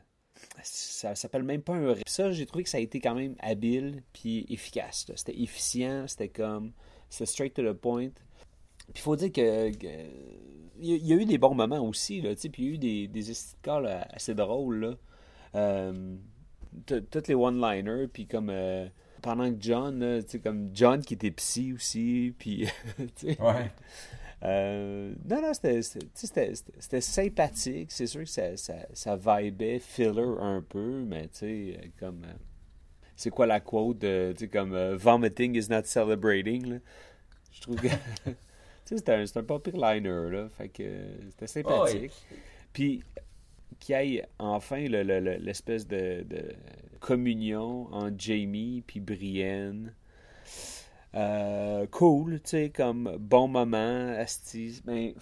Ça 0.63 1.15
s'appelle 1.15 1.43
même 1.43 1.63
pas 1.63 1.75
un. 1.75 1.95
Ça, 2.07 2.31
j'ai 2.33 2.47
trouvé 2.47 2.65
que 2.65 2.71
ça 2.71 2.79
a 2.79 2.81
été 2.81 3.01
quand 3.01 3.15
même 3.15 3.35
habile 3.41 4.03
puis 4.13 4.47
efficace. 4.49 5.07
C'était 5.15 5.41
efficient, 5.41 6.07
c'était 6.07 6.29
comme. 6.29 6.73
C'était 7.09 7.27
straight 7.27 7.55
to 7.55 7.63
the 7.63 7.73
point. 7.77 8.11
Puis 8.93 9.03
faut 9.03 9.17
dire 9.17 9.33
que. 9.33 9.71
il 10.79 10.97
y, 11.07 11.13
a- 11.13 11.17
eu 11.17 11.25
des 11.25 11.39
bons 11.39 11.55
moments 11.55 11.81
aussi, 11.87 12.21
là, 12.21 12.31
puis 12.35 12.51
il 12.59 12.65
y 12.65 12.69
a 12.69 12.75
eu 12.75 12.79
des, 12.79 13.09
des 13.09 13.31
assez 14.13 14.35
drôles, 14.35 14.81
là. 14.81 14.95
Euh, 15.57 16.17
toutes 16.87 17.29
les 17.29 17.35
one-liners, 17.35 18.07
puis 18.13 18.27
comme. 18.27 18.51
euh, 18.51 18.87
pendant 19.23 19.51
que 19.53 19.57
John, 19.61 20.23
tu 20.23 20.31
sais, 20.31 20.39
comme 20.41 20.71
John 20.73 21.03
qui 21.03 21.15
était 21.15 21.31
psy 21.31 21.73
aussi, 21.75 22.35
puis, 22.39 22.67
Ouais. 23.25 23.71
Euh, 24.43 25.15
non, 25.29 25.43
non, 25.43 25.53
c'était- 25.55 25.83
sympathique. 27.01 27.93
C'est 27.93 28.07
sûr 28.07 28.21
que 28.23 28.29
ça, 28.29 28.57
ça, 28.57 28.75
ça 28.93 29.17
vibait 29.17 29.79
filler 29.79 30.35
un 30.41 30.63
peu, 30.67 31.05
mais 31.07 31.29
tu 31.29 31.39
sais, 31.39 31.79
euh, 31.79 31.87
comme. 31.99 32.25
euh, 32.25 32.33
c'est 33.17 33.31
quoi 33.31 33.47
la 33.47 33.61
quote 33.61 33.99
de, 33.99 34.33
tu 34.33 34.45
sais, 34.45 34.49
comme 34.49 34.73
euh, 34.73 34.97
Vomiting 34.97 35.55
is 35.57 35.69
not 35.69 35.85
celebrating, 35.85 36.67
là? 36.71 36.77
Je 37.53 37.61
trouve 37.61 37.77
que. 37.77 37.89
tu 38.25 38.33
sais, 38.87 38.97
c'était 38.97 39.13
un, 39.13 39.25
un 39.35 39.43
pas 39.45 39.59
pire 39.59 39.77
liner, 39.77 40.31
là. 40.31 40.49
Fait 40.57 40.69
que 40.69 40.83
c'était 41.31 41.47
sympathique. 41.47 42.13
Puis, 42.73 43.03
qu'il 43.79 43.97
y 43.97 44.17
ait 44.17 44.27
enfin 44.39 44.87
le- 44.89 45.03
le- 45.03 45.21
le- 45.21 45.37
l'espèce 45.37 45.87
de, 45.87 46.23
de 46.23 46.55
communion 46.99 47.93
entre 47.93 48.15
Jamie 48.19 48.83
puis 48.87 49.01
Brienne. 49.01 49.95
Euh, 51.15 51.87
cool, 51.89 52.41
tu 52.41 52.51
sais, 52.51 52.71
comme 52.71 53.17
bon 53.19 53.49
moment, 53.49 54.15
Asti. 54.19 54.81
Ben, 54.85 55.15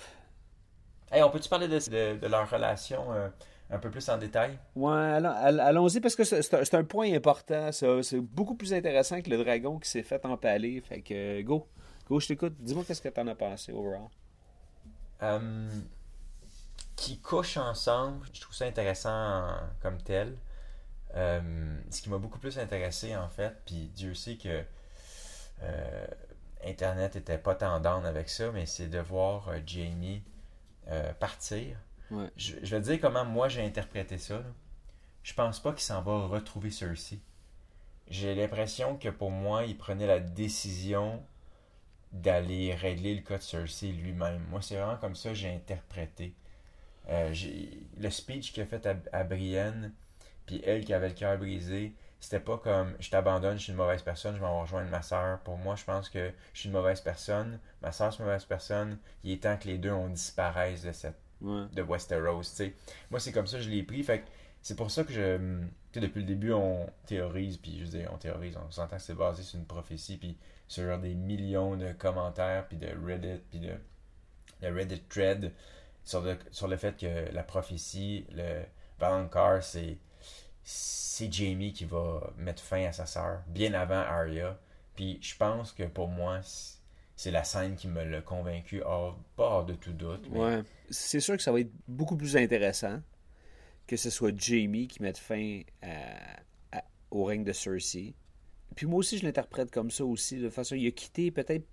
Hey, 1.10 1.22
on 1.22 1.30
peut-tu 1.30 1.48
parler 1.48 1.68
de, 1.68 1.78
de- 1.78 2.18
de 2.20 2.26
leur 2.26 2.50
relation 2.50 3.12
euh, 3.12 3.28
un 3.70 3.78
peu 3.78 3.90
plus 3.90 4.06
en 4.10 4.18
détail? 4.18 4.58
ouais, 4.76 4.92
allons- 4.92 5.30
all- 5.30 5.60
allons-y 5.60 6.00
parce 6.00 6.14
que 6.16 6.24
c'est 6.24 6.74
un, 6.74 6.84
point 6.84 7.12
important, 7.14 7.72
ça. 7.72 8.02
C'est 8.02 8.20
beaucoup 8.20 8.54
plus 8.54 8.74
intéressant 8.74 9.20
que 9.22 9.30
le 9.30 9.38
dragon 9.42 9.78
qui 9.78 9.88
s'est 9.88 10.02
fait 10.02 10.24
empaler. 10.26 10.80
Fait 10.82 11.00
que, 11.00 11.40
go. 11.42 11.66
Go, 12.08 12.20
je 12.20 12.28
t'écoute. 12.28 12.54
Dis-moi 12.60 12.84
qu'est-ce 12.86 13.02
que 13.02 13.08
t'en 13.08 13.26
as 13.26 13.34
pensé, 13.34 13.72
overall. 13.72 14.08
Euh, 15.22 15.68
qui 16.96 17.18
couchent 17.20 17.56
ensemble, 17.56 18.26
je 18.32 18.40
trouve 18.40 18.54
ça 18.54 18.66
intéressant 18.66 19.44
comme 19.80 19.98
tel. 20.02 20.36
Euh, 21.14 21.40
ce 21.90 22.02
qui 22.02 22.10
m'a 22.10 22.18
beaucoup 22.18 22.38
plus 22.38 22.58
intéressé 22.58 23.16
en 23.16 23.28
fait, 23.28 23.54
puis 23.64 23.90
Dieu 23.94 24.14
sait 24.14 24.36
que 24.36 24.62
euh, 25.62 26.06
Internet 26.64 27.16
était 27.16 27.38
pas 27.38 27.54
down 27.54 28.04
avec 28.06 28.28
ça, 28.28 28.50
mais 28.52 28.66
c'est 28.66 28.88
de 28.88 28.98
voir 28.98 29.48
euh, 29.48 29.58
Jamie 29.66 30.22
euh, 30.88 31.12
partir. 31.14 31.76
Ouais. 32.10 32.30
Je, 32.36 32.54
je 32.62 32.76
vais 32.76 32.82
te 32.82 32.88
dire 32.90 33.00
comment 33.00 33.24
moi 33.24 33.48
j'ai 33.48 33.64
interprété 33.64 34.18
ça. 34.18 34.38
là. 34.38 34.52
Je 35.22 35.34
pense 35.34 35.60
pas 35.60 35.72
qu'il 35.72 35.82
s'en 35.82 36.02
va 36.02 36.26
retrouver 36.26 36.70
Cersei. 36.70 37.20
J'ai 38.08 38.34
l'impression 38.34 38.96
que 38.96 39.10
pour 39.10 39.30
moi, 39.30 39.64
il 39.64 39.76
prenait 39.76 40.06
la 40.06 40.20
décision 40.20 41.22
d'aller 42.12 42.74
régler 42.74 43.14
le 43.14 43.20
cas 43.20 43.36
de 43.36 43.42
Cersei 43.42 43.88
lui-même. 43.92 44.42
Moi, 44.48 44.62
c'est 44.62 44.76
vraiment 44.76 44.96
comme 44.96 45.14
ça 45.14 45.30
que 45.30 45.34
j'ai 45.34 45.52
interprété. 45.52 46.32
Euh, 47.10 47.34
le 47.98 48.10
speech 48.10 48.52
qu'il 48.52 48.62
a 48.62 48.66
fait 48.66 48.86
à, 48.86 48.96
à 49.12 49.24
Brienne, 49.24 49.92
puis 50.46 50.62
elle 50.64 50.84
qui 50.84 50.94
avait 50.94 51.08
le 51.08 51.14
cœur 51.14 51.36
brisé, 51.36 51.92
c'était 52.20 52.40
pas 52.40 52.58
comme 52.58 52.94
je 53.00 53.10
t'abandonne, 53.10 53.58
je 53.58 53.64
suis 53.64 53.72
une 53.72 53.78
mauvaise 53.78 54.02
personne, 54.02 54.34
je 54.34 54.40
vais 54.40 54.46
rejoindre 54.46 54.90
ma 54.90 55.02
soeur. 55.02 55.38
Pour 55.40 55.56
moi, 55.58 55.76
je 55.76 55.84
pense 55.84 56.08
que 56.08 56.30
je 56.52 56.58
suis 56.60 56.68
une 56.68 56.74
mauvaise 56.74 57.00
personne, 57.00 57.58
ma 57.82 57.92
soeur 57.92 58.12
c'est 58.12 58.20
une 58.20 58.26
mauvaise 58.26 58.44
personne, 58.44 58.98
il 59.24 59.32
est 59.32 59.42
temps 59.42 59.56
que 59.56 59.68
les 59.68 59.78
deux 59.78 59.92
on 59.92 60.08
disparaisse 60.08 60.82
de 60.82 60.92
cette 60.92 61.16
Ouais. 61.40 61.66
de 61.72 61.82
Westeros. 61.82 62.42
Moi, 63.10 63.20
c'est 63.20 63.30
comme 63.32 63.46
ça 63.46 63.58
que 63.58 63.62
je 63.62 63.70
l'ai 63.70 63.82
pris. 63.84 64.02
Fait 64.02 64.20
que 64.20 64.26
c'est 64.62 64.76
pour 64.76 64.90
ça 64.90 65.04
que 65.04 65.12
je. 65.12 65.60
Depuis 65.94 66.20
le 66.20 66.26
début, 66.26 66.52
on 66.52 66.86
théorise, 67.06 67.56
puis 67.58 67.78
je 67.80 67.84
dire, 67.84 68.10
on 68.12 68.18
théorise, 68.18 68.56
on 68.56 68.70
s'entend 68.70 68.96
que 68.96 69.02
c'est 69.02 69.14
basé 69.14 69.42
sur 69.42 69.58
une 69.58 69.64
prophétie, 69.66 70.16
puis 70.16 70.36
sur 70.68 70.98
des 70.98 71.14
millions 71.14 71.76
de 71.76 71.92
commentaires, 71.92 72.66
puis 72.68 72.76
de 72.76 72.88
Reddit, 73.04 73.40
puis 73.50 73.60
de, 73.60 73.72
de 74.62 74.68
Reddit 74.68 75.00
thread 75.08 75.52
sur 76.04 76.20
le, 76.22 76.36
sur 76.50 76.68
le 76.68 76.76
fait 76.76 76.96
que 76.96 77.32
la 77.32 77.42
prophétie, 77.42 78.26
le 78.32 78.62
Valonqar, 78.98 79.62
c'est. 79.62 79.98
C'est 80.70 81.32
Jamie 81.32 81.72
qui 81.72 81.86
va 81.86 82.30
mettre 82.36 82.62
fin 82.62 82.84
à 82.84 82.92
sa 82.92 83.06
sœur, 83.06 83.42
bien 83.48 83.72
avant 83.72 83.94
Arya. 84.00 84.60
Puis 84.94 85.18
je 85.22 85.34
pense 85.34 85.72
que 85.72 85.84
pour 85.84 86.08
moi, 86.08 86.40
c'est- 87.16 87.30
la 87.30 87.42
scène 87.42 87.74
qui 87.74 87.88
me 87.88 88.04
l'a 88.04 88.20
convaincu, 88.20 88.82
hors, 88.82 89.18
de 89.64 89.72
tout 89.72 89.92
doute. 89.94 90.28
Ouais. 90.28 90.62
C'est 90.90 91.20
sûr 91.20 91.38
que 91.38 91.42
ça 91.42 91.52
va 91.52 91.60
être 91.60 91.72
beaucoup 91.88 92.16
plus 92.18 92.36
intéressant 92.36 93.00
que 93.86 93.96
ce 93.96 94.10
soit 94.10 94.38
Jamie 94.38 94.88
qui 94.88 95.00
mette 95.02 95.16
fin 95.16 95.62
au 97.10 97.24
règne 97.24 97.44
de 97.44 97.52
Cersei. 97.52 98.14
Puis 98.76 98.86
moi 98.86 98.98
aussi, 98.98 99.16
je 99.16 99.24
l'interprète 99.24 99.70
comme 99.70 99.90
ça 99.90 100.04
aussi. 100.04 100.36
De 100.36 100.50
façon, 100.50 100.74
il 100.74 100.86
a 100.86 100.90
quitté 100.90 101.30
peut-être 101.30 101.66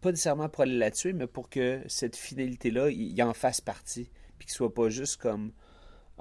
pas 0.00 0.10
nécessairement 0.10 0.48
pour 0.48 0.62
aller 0.62 0.78
la 0.78 0.90
tuer, 0.90 1.12
mais 1.12 1.26
pour 1.26 1.50
que 1.50 1.82
cette 1.86 2.16
fidélité-là, 2.16 2.88
il, 2.88 3.12
il 3.12 3.22
en 3.22 3.34
fasse 3.34 3.60
partie. 3.60 4.08
Puis 4.38 4.46
qu'il 4.46 4.54
soit 4.54 4.72
pas 4.72 4.88
juste 4.88 5.18
comme 5.18 5.52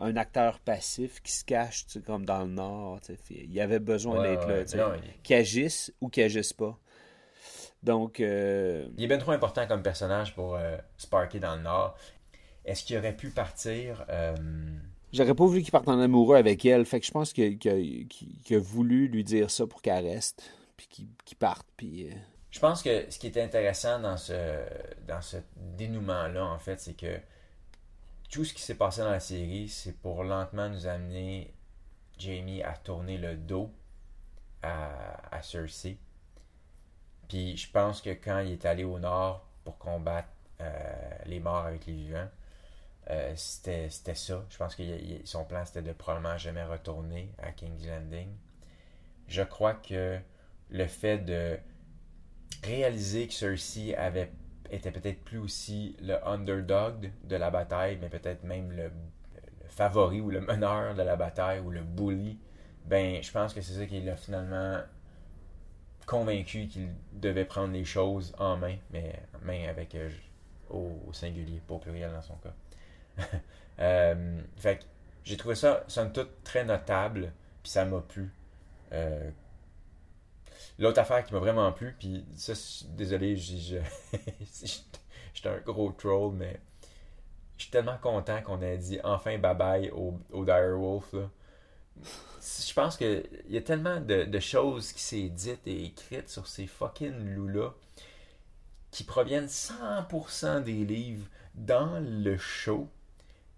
un 0.02 0.16
acteur 0.16 0.60
passif 0.60 1.22
qui 1.22 1.32
se 1.32 1.44
cache 1.46 1.86
tu 1.86 1.92
sais, 1.94 2.02
comme 2.02 2.26
dans 2.26 2.44
le 2.46 2.50
Nord. 2.52 3.00
tu 3.02 3.14
sais. 3.14 3.20
Il 3.30 3.52
y 3.54 3.62
avait 3.62 3.80
besoin 3.80 4.20
Ouais, 4.22 4.30
d'être 4.30 4.48
ouais, 4.48 4.58
là. 4.58 4.64
tu 4.64 4.70
sais. 4.72 4.78
non, 4.78 4.94
il- 4.96 5.22
Qu'il 5.22 5.36
agisse 5.36 5.94
ou 6.02 6.10
qu'il 6.10 6.24
agisse 6.24 6.54
pas. 6.54 6.78
Donc, 7.84 8.20
euh, 8.20 8.88
Il 8.98 9.04
est 9.06 9.08
bien 9.08 9.18
trop 9.18 9.32
important 9.32 9.66
comme 9.68 9.82
personnage 9.82 10.36
pour 10.36 10.56
euh, 10.56 10.78
sparker 10.98 11.40
dans 11.40 11.56
le 11.56 11.62
Nord. 11.62 11.96
Est-ce 12.66 12.84
qu'il 12.84 12.98
aurait 12.98 13.16
pu 13.16 13.30
partir 13.30 14.06
euh, 14.10 14.36
J'aurais 15.14 15.34
pas 15.34 15.46
voulu 15.46 15.62
qu'il 15.62 15.72
parte 15.72 15.88
en 15.88 16.00
amoureux 16.00 16.36
avec 16.36 16.66
elle. 16.66 16.86
Fait 16.86 17.00
que 17.00 17.06
je 17.06 17.12
pense 17.12 17.32
qu'il 17.34 17.58
a 18.52 18.60
voulu 18.60 19.08
lui 19.08 19.24
dire 19.24 19.50
ça 19.50 19.66
pour 19.66 19.82
qu'elle 19.82 20.06
reste. 20.06 20.52
Puis 20.78 20.88
qu'il 21.26 21.38
parte. 21.38 21.66
Puis. 21.78 22.10
Je 22.52 22.60
pense 22.60 22.82
que 22.84 23.06
ce 23.10 23.18
qui 23.18 23.28
est 23.28 23.38
intéressant 23.38 24.00
dans 24.00 24.18
ce, 24.18 24.34
dans 25.08 25.22
ce 25.22 25.38
dénouement-là, 25.56 26.46
en 26.46 26.58
fait, 26.60 26.80
c'est 26.80 26.96
que 26.96 27.18
tout 28.30 28.46
ce 28.46 28.54
qui 28.54 28.62
s'est 28.62 28.76
passé 28.76 29.02
dans 29.02 29.12
la 29.12 29.20
série, 29.20 29.70
c'est 29.70 29.98
pour 30.00 30.24
lentement 30.24 30.70
nous 30.70 30.88
amener 30.88 31.54
Jamie 32.18 32.62
à 32.62 32.74
tourner 32.74 33.18
le 33.18 33.36
dos 33.36 33.72
à, 34.62 35.42
Cersei. 35.42 35.98
Puis 37.28 37.58
je 37.58 37.72
pense 37.72 38.02
que 38.02 38.10
quand 38.12 38.40
il 38.40 38.52
est 38.52 38.66
allé 38.66 38.84
au 38.84 39.00
nord 39.00 39.48
pour 39.64 39.78
combattre 39.78 40.30
euh, 40.62 41.10
les 41.26 41.40
morts 41.40 41.66
avec 41.66 41.86
les 41.86 41.94
vivants, 41.94 42.30
euh, 43.10 43.34
c'était 43.36 43.90
ça. 43.90 44.46
Je 44.50 44.58
pense 44.58 44.76
que 44.76 44.84
son 45.24 45.46
plan 45.46 45.66
c'était 45.66 45.82
de 45.82 45.94
probablement 45.94 46.38
jamais 46.38 46.64
retourner 46.64 47.32
à 47.40 47.52
King's 47.52 47.86
Landing. 47.86 48.30
Je 49.28 49.42
crois 49.42 49.74
que 49.74 50.20
le 50.70 50.88
fait 50.88 51.20
de 51.20 51.58
réaliser 52.64 53.28
que 53.28 53.34
Cersei 53.34 53.96
avait, 53.96 54.32
était 54.72 54.92
peut-être 54.92 55.24
plus 55.24 55.38
aussi 55.38 55.96
le 56.02 56.16
underdog 56.28 57.12
de 57.24 57.36
la 57.36 57.50
bataille, 57.50 57.98
mais 58.02 58.10
peut-être 58.10 58.44
même 58.44 58.72
le, 58.72 58.92
favori 59.70 60.20
ou 60.20 60.30
le 60.30 60.42
meneur 60.42 60.96
de 60.96 61.02
la 61.02 61.16
bataille 61.16 61.60
ou 61.60 61.72
le 61.72 61.82
bully, 61.82 62.38
ben 62.86 63.22
je 63.24 63.32
pense 63.32 63.54
que 63.54 63.62
c'est 63.62 63.74
ça 63.74 63.86
qui 63.86 64.02
l'a 64.02 64.16
finalement 64.16 64.80
convaincu 66.06 66.68
qu'il 66.68 66.90
devait 67.14 67.46
prendre 67.46 67.74
les 67.74 67.86
choses 67.86 68.34
en 68.40 68.58
main, 68.58 68.76
mais 68.92 69.22
main 69.44 69.68
avec 69.70 69.94
euh, 69.96 70.10
au, 70.70 71.14
singulier, 71.14 71.62
pas 71.68 71.76
au 71.76 71.80
pluriel 71.80 72.12
dans 72.12 72.22
son 72.22 72.36
cas. 72.36 72.54
Euh, 73.82 74.42
fait 74.58 74.86
j'ai 75.24 75.38
trouvé 75.38 75.56
ça, 75.56 75.86
somme 75.88 76.12
toute, 76.12 76.44
très 76.44 76.66
notable, 76.66 77.32
puis 77.64 77.72
ça 77.72 77.86
m'a 77.86 78.02
plu. 78.02 78.30
Euh, 78.92 79.32
L'autre 80.80 81.00
affaire 81.00 81.26
qui 81.26 81.34
m'a 81.34 81.40
vraiment 81.40 81.72
plu, 81.72 81.96
puis 82.00 82.26
ça, 82.36 82.54
désolé, 82.90 83.36
je- 83.38 83.78
j'étais 85.34 85.50
un 85.50 85.60
gros 85.60 85.92
troll, 85.92 86.34
mais 86.36 86.60
je 87.58 87.64
suis 87.64 87.72
tellement 87.72 87.98
content 87.98 88.42
qu'on 88.42 88.62
ait 88.62 88.78
dit 88.78 89.00
enfin 89.04 89.38
bye 89.38 89.56
bye 89.56 89.92
au, 89.92 90.20
au 90.32 90.46
Direwolf. 90.46 91.14
Là. 91.14 91.30
Je 92.42 92.74
pense 92.74 92.98
qu'il 92.98 93.24
y 93.50 93.58
a 93.58 93.62
tellement 93.62 94.00
de, 94.00 94.24
de 94.24 94.40
choses 94.40 94.94
qui 94.94 95.02
s'est 95.02 95.30
dites 95.30 95.66
et 95.68 95.86
écrites 95.86 96.30
sur 96.30 96.48
ces 96.48 96.68
fucking 96.68 97.36
loups-là 97.36 97.72
qui 98.92 99.04
proviennent 99.04 99.48
100% 99.48 100.64
des 100.64 100.86
livres 100.86 101.28
dans 101.56 102.00
le 102.00 102.38
show. 102.38 102.90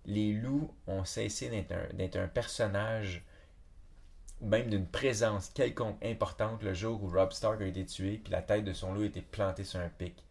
Les 0.06 0.34
loups 0.34 0.74
ont 0.88 1.06
cessé 1.06 1.50
d'être 1.50 2.18
un, 2.18 2.24
un 2.24 2.28
personnage 2.28 3.24
même 4.42 4.70
d'une 4.70 4.88
présence 4.88 5.50
quelconque 5.50 6.04
importante 6.04 6.64
le 6.64 6.74
jour 6.74 7.04
où 7.04 7.08
Rob 7.10 7.32
Stark 7.32 7.62
a 7.62 7.66
été 7.66 7.86
tué 7.86 8.20
puis 8.24 8.32
la 8.32 8.42
tête 8.42 8.64
de 8.64 8.74
son 8.74 8.94
loup 8.94 9.04
a 9.04 9.06
été 9.06 9.22
plantée 9.22 9.64
sur 9.64 9.80
un 9.80 9.90
pic. 9.90 10.24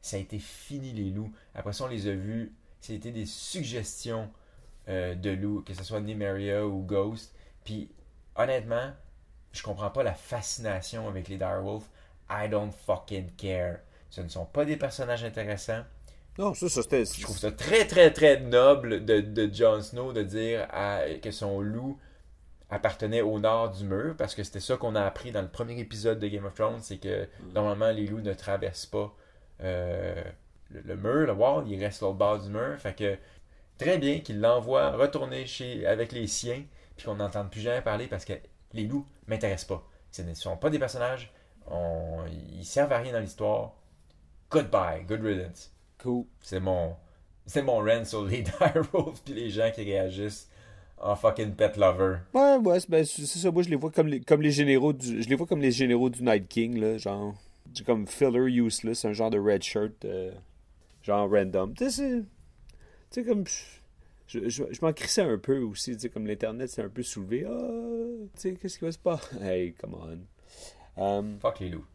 Ça 0.00 0.16
a 0.16 0.20
été 0.20 0.38
fini 0.38 0.92
les 0.92 1.10
loups. 1.10 1.32
Après 1.54 1.72
ça, 1.72 1.84
on 1.84 1.88
les 1.88 2.06
a 2.08 2.12
vus. 2.12 2.52
C'était 2.80 3.10
des 3.10 3.26
suggestions 3.26 4.30
euh, 4.88 5.14
de 5.14 5.30
loups, 5.30 5.62
que 5.62 5.74
ce 5.74 5.82
soit 5.82 6.00
Nymeria 6.00 6.66
ou 6.66 6.82
Ghost. 6.82 7.34
Puis 7.64 7.90
honnêtement, 8.36 8.92
je 9.52 9.62
comprends 9.62 9.90
pas 9.90 10.02
la 10.02 10.14
fascination 10.14 11.08
avec 11.08 11.28
les 11.28 11.36
Direwolves. 11.36 11.88
I 12.30 12.48
don't 12.48 12.70
fucking 12.86 13.32
care. 13.36 13.78
Ce 14.10 14.20
ne 14.20 14.28
sont 14.28 14.46
pas 14.46 14.64
des 14.64 14.76
personnages 14.76 15.24
intéressants. 15.24 15.82
Non, 16.38 16.54
ça, 16.54 16.68
ça 16.68 16.82
c'était. 16.82 17.04
Je 17.04 17.22
trouve 17.22 17.36
ça 17.38 17.50
très, 17.50 17.86
très, 17.86 18.12
très 18.12 18.38
noble 18.40 19.04
de, 19.04 19.20
de 19.20 19.52
Jon 19.52 19.80
Snow 19.82 20.12
de 20.12 20.22
dire 20.22 20.66
à- 20.70 21.02
que 21.20 21.30
son 21.32 21.60
loup 21.60 21.98
appartenait 22.70 23.22
au 23.22 23.38
nord 23.38 23.70
du 23.70 23.84
mur, 23.84 24.14
parce 24.16 24.34
que 24.34 24.42
c'était 24.42 24.60
ça 24.60 24.76
qu'on 24.76 24.94
a 24.94 25.02
appris 25.02 25.32
dans 25.32 25.42
le 25.42 25.48
premier 25.48 25.78
épisode 25.78 26.18
de 26.18 26.28
Game 26.28 26.44
of 26.44 26.54
Thrones, 26.54 26.80
c'est 26.80 26.98
que 26.98 27.26
normalement 27.54 27.90
les 27.90 28.06
loups 28.06 28.20
ne 28.20 28.34
traversent 28.34 28.86
pas 28.86 29.14
euh, 29.62 30.22
le, 30.70 30.80
le 30.82 30.96
mur, 30.96 31.26
le 31.26 31.32
wall, 31.32 31.68
ils 31.68 31.82
restent 31.82 32.02
l'autre 32.02 32.18
bord 32.18 32.38
du 32.38 32.50
mur. 32.50 32.76
Fait 32.78 32.94
que 32.94 33.16
très 33.78 33.98
bien 33.98 34.20
qu'il 34.20 34.40
l'envoie 34.40 34.90
retourner 34.90 35.46
chez 35.46 35.86
avec 35.86 36.12
les 36.12 36.26
siens, 36.26 36.62
puis 36.96 37.06
qu'on 37.06 37.16
n'entende 37.16 37.50
plus 37.50 37.60
jamais 37.60 37.80
parler 37.80 38.06
parce 38.06 38.24
que 38.24 38.34
les 38.72 38.86
loups 38.86 39.06
m'intéressent 39.26 39.78
pas. 39.78 39.88
Ce 40.10 40.22
ne 40.22 40.34
sont 40.34 40.56
pas 40.56 40.70
des 40.70 40.78
personnages. 40.78 41.32
On, 41.70 42.24
ils 42.52 42.64
servent 42.64 42.92
à 42.92 42.98
rien 42.98 43.12
dans 43.12 43.20
l'histoire. 43.20 43.72
Goodbye, 44.50 45.04
good 45.04 45.22
riddance. 45.22 45.72
Cool. 45.98 46.24
C'est 46.40 46.60
mon, 46.60 46.96
c'est 47.46 47.62
mon 47.62 47.78
rant 47.78 48.04
sur 48.04 48.24
les 48.24 48.42
dire 48.42 48.82
Wolves 48.92 49.20
puis 49.24 49.34
les 49.34 49.50
gens 49.50 49.70
qui 49.70 49.84
réagissent 49.84 50.50
en 51.00 51.16
fucking 51.16 51.54
pet 51.54 51.76
lover. 51.76 52.18
Ouais, 52.34 52.56
ouais, 52.56 52.80
c'est 52.80 52.90
ben, 52.90 53.04
c'est 53.04 53.26
ça. 53.26 53.50
Moi, 53.50 53.62
je 53.62 53.68
les 53.70 53.76
vois 53.76 53.90
comme 53.90 54.08
les, 54.08 54.20
comme 54.20 54.42
les 54.42 54.50
généraux 54.50 54.92
du. 54.92 55.22
Je 55.22 55.28
les 55.28 55.34
vois 55.36 55.46
comme 55.46 55.60
les 55.60 55.72
généraux 55.72 56.10
du 56.10 56.22
Night 56.22 56.48
King, 56.48 56.78
là. 56.78 56.98
Genre. 56.98 57.34
Comme 57.84 58.06
filler 58.06 58.50
useless, 58.50 59.04
un 59.04 59.12
genre 59.12 59.30
de 59.30 59.38
red 59.38 59.62
shirt. 59.62 60.04
euh, 60.04 60.32
genre 61.02 61.30
random. 61.30 61.74
Tu 61.74 61.84
sais, 61.84 61.90
c'est. 61.90 62.20
Tu 62.20 62.24
sais, 63.10 63.24
comme. 63.24 63.44
Je, 64.26 64.48
je, 64.48 64.64
je 64.70 64.80
m'en 64.82 64.92
crissais 64.92 65.22
un 65.22 65.38
peu 65.38 65.58
aussi. 65.58 65.92
Tu 65.94 66.00
sais, 66.00 66.08
comme 66.08 66.26
l'internet 66.26 66.68
s'est 66.68 66.82
un 66.82 66.88
peu 66.88 67.02
soulevé. 67.02 67.46
Ah, 67.48 67.58
tu 68.34 68.40
sais, 68.40 68.54
qu'est-ce 68.54 68.78
qui 68.78 68.84
va 68.84 68.92
se 68.92 68.98
passer? 68.98 69.36
Hey, 69.42 69.74
come 69.74 69.94
on. 69.94 71.02
Um, 71.02 71.38
Fuck 71.40 71.60
les 71.60 71.68
loups. 71.70 71.86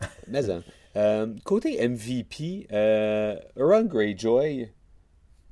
mais 0.28 0.50
hein. 0.50 0.62
Euh, 0.96 1.34
côté 1.44 1.86
MVP, 1.86 2.66
euh, 2.72 3.36
Euron 3.56 3.84
Greyjoy, 3.84 4.70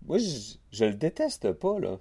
moi, 0.05 0.19
je, 0.19 0.57
je 0.73 0.85
le 0.85 0.95
déteste 0.95 1.53
pas, 1.53 1.79
là. 1.79 1.99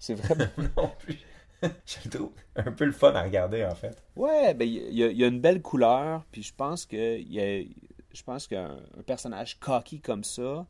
C'est 0.00 0.14
vraiment. 0.14 0.50
non 0.76 0.90
plus. 0.98 1.18
je 1.62 1.96
le 2.06 2.10
trouve 2.10 2.32
un 2.56 2.72
peu 2.72 2.86
le 2.86 2.92
fun 2.92 3.12
à 3.12 3.22
regarder, 3.22 3.64
en 3.64 3.74
fait. 3.76 4.02
Ouais, 4.16 4.54
ben 4.54 4.66
il 4.66 4.92
y, 4.94 5.04
a- 5.04 5.12
y 5.12 5.22
a 5.22 5.28
une 5.28 5.40
belle 5.40 5.62
couleur, 5.62 6.24
puis 6.32 6.42
je 6.42 6.52
pense 6.54 6.86
que 6.86 7.18
y 7.20 7.38
a- 7.40 7.64
je 8.12 8.22
pense 8.24 8.48
qu'un 8.48 8.78
un 8.98 9.02
personnage 9.02 9.58
cocky 9.60 10.00
comme 10.00 10.24
ça, 10.24 10.66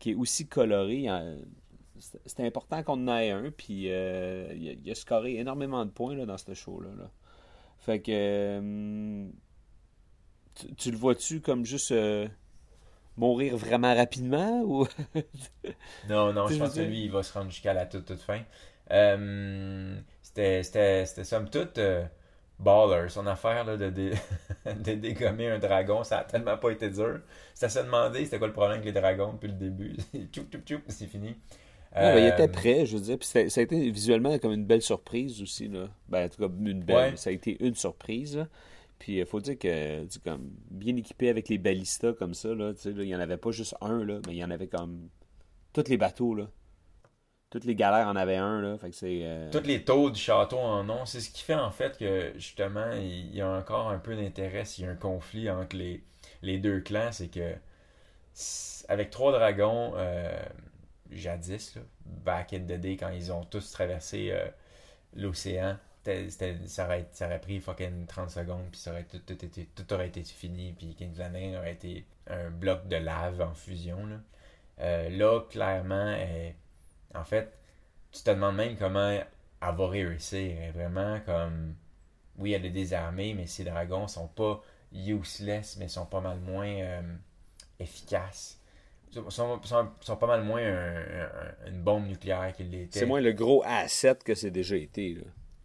qui 0.00 0.10
est 0.12 0.14
aussi 0.14 0.48
coloré, 0.48 1.06
a- 1.08 1.22
c'est 2.24 2.40
important 2.46 2.82
qu'on 2.82 3.06
en 3.06 3.16
ait 3.18 3.30
un, 3.30 3.50
puis 3.50 3.90
euh, 3.90 4.52
il, 4.56 4.70
a, 4.70 4.72
il 4.72 4.90
a 4.90 4.94
scoré 4.94 5.36
énormément 5.36 5.84
de 5.84 5.90
points 5.90 6.16
là, 6.16 6.24
dans 6.24 6.38
ce 6.38 6.54
show-là. 6.54 6.88
là. 6.98 7.10
Fait 7.78 8.00
que 8.00 8.10
euh, 8.10 9.28
tu, 10.54 10.74
tu 10.74 10.90
le 10.90 10.96
vois-tu 10.96 11.40
comme 11.42 11.64
juste 11.66 11.92
euh, 11.92 12.26
mourir 13.20 13.56
vraiment 13.56 13.94
rapidement 13.94 14.62
ou? 14.62 14.86
Non, 16.08 16.32
non, 16.32 16.48
je 16.48 16.56
pense 16.58 16.74
que 16.74 16.80
lui, 16.80 17.04
il 17.04 17.10
va 17.10 17.22
se 17.22 17.32
rendre 17.32 17.50
jusqu'à 17.50 17.74
la 17.74 17.86
toute, 17.86 18.04
toute 18.06 18.20
fin. 18.20 18.40
Euh, 18.90 19.96
c'était, 20.22 21.04
somme 21.24 21.48
toute 21.50 21.78
euh, 21.78 22.04
baller, 22.58 23.08
son 23.08 23.26
affaire 23.26 23.64
là, 23.64 23.76
de, 23.76 23.90
dé- 23.90 24.14
de 24.66 24.94
dégommer 24.94 25.48
un 25.48 25.58
dragon. 25.58 26.02
Ça 26.04 26.18
a 26.20 26.24
tellement 26.24 26.56
pas 26.56 26.70
été 26.70 26.90
dur. 26.90 27.20
Ça 27.54 27.68
se 27.68 27.78
demandé 27.80 28.24
c'était 28.24 28.38
quoi 28.38 28.48
le 28.48 28.52
problème 28.52 28.80
avec 28.80 28.86
les 28.86 28.92
dragons 29.00 29.32
depuis 29.34 29.48
le 29.48 29.54
début. 29.54 29.96
tchoup, 30.32 30.46
tchoup, 30.50 30.62
tchoup, 30.64 30.82
c'est 30.88 31.06
fini. 31.06 31.36
Ouais, 31.94 32.14
ben, 32.14 32.18
il 32.18 32.24
Euh, 32.26 32.32
était 32.32 32.48
prêt, 32.48 32.86
je 32.86 32.96
veux 32.96 33.02
dire. 33.02 33.18
Puis 33.18 33.28
ça 33.28 33.40
a 33.40 33.62
été 33.62 33.90
visuellement 33.90 34.38
comme 34.38 34.52
une 34.52 34.64
belle 34.64 34.82
surprise 34.82 35.42
aussi. 35.42 35.68
Là. 35.68 35.88
Ben, 36.08 36.26
en 36.26 36.28
tout 36.28 36.40
cas, 36.46 36.52
une 36.64 36.82
belle. 36.84 36.96
Ouais. 37.12 37.16
Ça 37.16 37.30
a 37.30 37.32
été 37.32 37.56
une 37.64 37.74
surprise. 37.74 38.36
là. 38.36 38.46
Puis 39.00 39.18
il 39.18 39.26
faut 39.26 39.40
dire 39.40 39.58
que, 39.58 40.06
comme, 40.22 40.50
bien 40.70 40.94
équipé 40.94 41.30
avec 41.30 41.48
les 41.48 41.56
balistas 41.56 42.12
comme 42.12 42.34
ça, 42.34 42.54
là, 42.54 42.72
il 42.84 42.98
n'y 42.98 43.16
en 43.16 43.20
avait 43.20 43.38
pas 43.38 43.50
juste 43.50 43.74
un, 43.80 44.04
là, 44.04 44.20
mais 44.26 44.34
il 44.34 44.38
y 44.38 44.44
en 44.44 44.50
avait 44.50 44.68
comme. 44.68 45.08
Tous 45.72 45.88
les 45.88 45.96
bateaux, 45.96 46.34
là. 46.34 46.48
Toutes 47.48 47.64
les 47.64 47.74
galères 47.74 48.06
en 48.06 48.14
avaient 48.14 48.36
un, 48.36 48.60
là. 48.60 48.76
Fait 48.76 48.90
que 48.90 48.96
euh, 49.02 49.50
Toutes 49.50 49.66
les 49.66 49.84
taux 49.84 50.10
du 50.10 50.20
château 50.20 50.58
en 50.58 50.88
ont. 50.90 51.06
C'est 51.06 51.20
ce 51.20 51.30
qui 51.30 51.42
fait 51.42 51.54
en 51.54 51.70
fait 51.70 51.96
que 51.96 52.32
justement, 52.36 52.92
il 52.92 53.34
y 53.34 53.40
a 53.40 53.50
encore 53.50 53.88
un 53.88 53.98
peu 53.98 54.14
d'intérêt 54.14 54.66
s'il 54.66 54.84
y 54.84 54.86
a 54.86 54.90
un 54.90 54.96
conflit 54.96 55.50
entre 55.50 55.76
les, 55.76 56.04
les 56.42 56.58
deux 56.58 56.80
clans. 56.80 57.10
C'est 57.10 57.28
que 57.28 57.54
avec 58.88 59.10
trois 59.10 59.32
dragons, 59.32 59.94
euh, 59.96 60.38
jadis, 61.10 61.74
là, 61.74 61.82
back 62.04 62.52
in 62.52 62.60
the 62.60 62.78
day, 62.78 62.96
quand 62.98 63.08
ils 63.08 63.32
ont 63.32 63.44
tous 63.44 63.72
traversé 63.72 64.30
euh, 64.30 64.46
l'océan, 65.14 65.78
ça, 66.66 66.84
aurait, 66.86 67.08
ça 67.12 67.26
aurait 67.26 67.40
pris 67.40 67.60
fucking 67.60 68.06
30 68.06 68.30
secondes, 68.30 68.68
puis 68.70 68.80
ça 68.80 68.90
aurait 68.92 69.04
tout, 69.04 69.18
tout 69.20 69.44
été, 69.44 69.66
tout 69.74 69.92
aurait 69.92 70.08
été 70.08 70.22
fini, 70.24 70.72
puis 70.72 70.96
Landing 71.18 71.56
aurait 71.56 71.72
été 71.72 72.04
un 72.26 72.50
bloc 72.50 72.86
de 72.88 72.96
lave 72.96 73.40
en 73.40 73.54
fusion. 73.54 74.06
Là, 74.06 74.16
Euh, 74.80 75.08
là 75.10 75.40
clairement, 75.50 76.14
euh, 76.18 76.50
en 77.14 77.24
fait, 77.24 77.52
tu 78.12 78.22
te 78.22 78.30
demandes 78.30 78.56
même 78.56 78.76
comment 78.76 79.10
elle 79.10 79.24
va 79.60 79.88
réussir. 79.88 80.56
Vraiment 80.72 81.20
comme. 81.26 81.74
Oui, 82.38 82.52
elle 82.54 82.64
est 82.64 82.70
désarmée, 82.70 83.34
mais 83.34 83.46
ses 83.46 83.64
dragons 83.64 84.08
sont 84.08 84.28
pas 84.28 84.62
useless, 84.92 85.76
mais 85.78 85.88
sont 85.88 86.06
pas 86.06 86.20
mal 86.20 86.38
moins 86.40 86.66
euh, 86.66 87.02
efficaces. 87.78 88.58
Sont, 89.10 89.28
sont, 89.28 89.60
sont- 90.00 90.16
pas 90.16 90.26
mal 90.26 90.42
moins 90.44 90.62
un- 90.62 91.24
un- 91.24 91.68
une 91.68 91.82
bombe 91.82 92.06
nucléaire 92.06 92.52
qu'il 92.54 92.70
l'était. 92.70 93.00
C'est 93.00 93.06
moins 93.06 93.20
le 93.20 93.32
gros 93.32 93.62
asset 93.66 94.16
que 94.24 94.34
c'est 94.34 94.50
déjà 94.52 94.76
été, 94.76 95.14
là. 95.14 95.22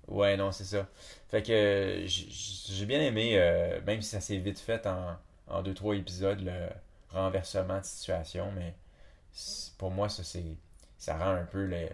Ouais, 0.07 0.37
non, 0.37 0.51
c'est 0.51 0.65
ça. 0.65 0.87
Fait 1.29 1.41
que 1.41 2.03
j'ai 2.05 2.85
bien 2.85 3.01
aimé, 3.01 3.31
euh, 3.39 3.81
même 3.85 4.01
si 4.01 4.09
ça 4.09 4.21
s'est 4.21 4.37
vite 4.37 4.59
fait 4.59 4.85
en, 4.85 5.17
en 5.47 5.63
deux, 5.63 5.73
trois 5.73 5.95
épisodes, 5.95 6.41
le 6.41 6.69
renversement 7.09 7.79
de 7.79 7.85
situation, 7.85 8.51
mais 8.55 8.75
pour 9.77 9.91
moi, 9.91 10.09
ça, 10.09 10.23
c'est 10.23 10.43
ça 10.97 11.17
rend 11.17 11.31
un 11.35 11.45
peu 11.45 11.65
le- 11.65 11.89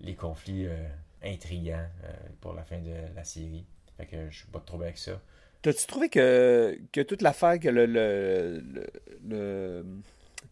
les 0.00 0.14
conflits 0.14 0.66
euh, 0.66 0.76
intrigants 1.24 1.86
euh, 2.04 2.12
pour 2.40 2.52
la 2.54 2.64
fin 2.64 2.78
de 2.78 2.92
la 3.14 3.24
série. 3.24 3.64
Fait 3.96 4.06
que 4.06 4.30
je 4.30 4.38
suis 4.38 4.48
pas 4.48 4.60
trop 4.60 4.80
avec 4.82 4.98
ça. 4.98 5.20
T'as-tu 5.62 5.86
trouvé 5.86 6.08
que, 6.08 6.78
que 6.92 7.00
toute 7.00 7.22
l'affaire, 7.22 7.58
que 7.60 7.68
le, 7.68 7.86
le, 7.86 8.62
le, 8.72 8.86
le- 9.28 9.86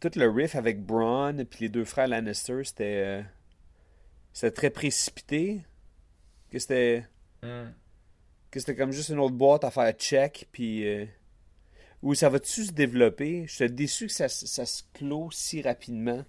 tout 0.00 0.10
le 0.16 0.28
riff 0.30 0.56
avec 0.56 0.82
Braun 0.84 1.38
et 1.40 1.46
les 1.60 1.68
deux 1.68 1.84
frères 1.84 2.08
Lannister, 2.08 2.64
c'était 2.64 3.02
euh, 3.04 3.22
c'était 4.32 4.50
très 4.50 4.70
précipité? 4.70 5.62
Que 6.54 6.60
c'était 6.60 7.04
Hmm. 7.42 7.72
que 8.52 8.60
c'était 8.60 8.76
comme 8.76 8.92
juste 8.92 9.08
une 9.08 9.18
autre 9.18 9.34
boîte 9.34 9.64
à 9.64 9.72
faire 9.72 9.90
check, 9.94 10.48
puis... 10.52 10.86
euh, 10.86 11.04
ou 12.00 12.14
ça 12.14 12.28
va-tu 12.28 12.64
se 12.66 12.70
développer? 12.70 13.44
Je 13.48 13.54
suis 13.54 13.70
déçu 13.70 14.06
que 14.06 14.12
ça, 14.12 14.28
se- 14.28 14.46
ça 14.46 14.64
se 14.64 14.84
clôt 14.92 15.30
si 15.32 15.60
rapidement. 15.62 16.24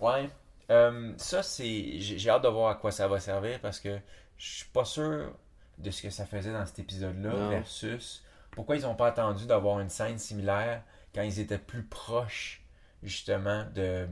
Ouais. 0.00 0.30
Euh, 0.70 1.12
ça, 1.16 1.42
c'est. 1.42 1.98
J'ai 1.98 2.30
hâte 2.30 2.44
de 2.44 2.48
voir 2.48 2.70
à 2.70 2.74
quoi 2.76 2.92
ça 2.92 3.08
va 3.08 3.18
servir 3.18 3.60
parce 3.60 3.80
que 3.80 3.98
je 4.36 4.46
suis 4.58 4.68
pas 4.68 4.84
sûr 4.84 5.36
de 5.78 5.90
ce 5.90 6.00
que 6.02 6.10
ça 6.10 6.24
faisait 6.24 6.52
dans 6.52 6.64
cet 6.66 6.78
épisode-là 6.78 7.48
versus 7.48 8.22
pourquoi 8.52 8.76
ils 8.76 8.86
ont 8.86 8.94
pas 8.94 9.08
attendu 9.08 9.46
d'avoir 9.46 9.80
une 9.80 9.88
scène 9.90 10.18
similaire 10.18 10.84
quand 11.12 11.22
ils 11.22 11.40
étaient 11.40 11.58
plus 11.58 11.82
proches, 11.82 12.62
justement, 13.02 13.64
de. 13.74 14.06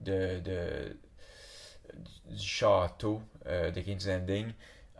de, 0.00 0.40
de 0.40 0.98
du 2.30 2.38
château 2.38 3.20
euh, 3.46 3.70
de 3.70 3.80
King's 3.80 4.06
Landing. 4.06 4.52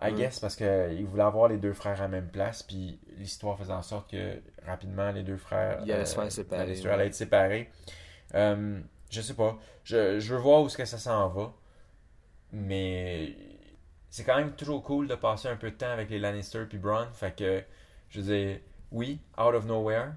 I 0.03 0.13
Mm. 0.13 0.17
guess 0.17 0.41
parce 0.41 0.57
qu'ils 0.57 1.07
voulaient 1.07 1.23
avoir 1.23 1.49
les 1.49 1.57
deux 1.57 1.73
frères 1.73 1.99
à 2.01 2.03
la 2.03 2.09
même 2.09 2.29
place, 2.29 2.63
puis 2.63 3.01
l'histoire 3.17 3.59
faisait 3.59 3.73
en 3.73 3.83
sorte 3.83 4.11
que 4.11 4.41
rapidement 4.67 5.11
les 5.11 5.23
deux 5.23 5.39
frères 5.39 5.81
allaient 5.83 6.05
se 6.05 6.87
allaient 6.89 7.07
être 7.07 7.15
séparés. 7.15 7.71
Euh, 8.35 8.81
je 9.11 9.21
sais 9.21 9.35
pas. 9.35 9.57
Je, 9.85 10.19
je 10.21 10.35
veux 10.35 10.41
voir 10.41 10.63
où 10.63 10.67
est-ce 10.67 10.77
que 10.77 10.85
ça 10.85 10.99
s'en 10.99 11.29
va. 11.29 11.53
Mais 12.53 13.35
c'est 14.11 14.25
quand 14.25 14.37
même 14.37 14.53
toujours 14.53 14.83
cool 14.83 15.09
de 15.09 15.15
passer 15.15 15.49
un 15.49 15.57
peu 15.57 15.71
de 15.71 15.77
temps 15.77 15.91
avec 15.91 16.11
les 16.11 16.19
Lannister 16.19 16.65
puis 16.69 16.79
Bronn. 16.79 17.09
Fait 17.13 17.35
que, 17.37 17.63
je 18.11 18.21
veux 18.21 18.35
dire, 18.35 18.59
oui, 18.93 19.21
out 19.39 19.55
of 19.55 19.67
nowhere. 19.67 20.13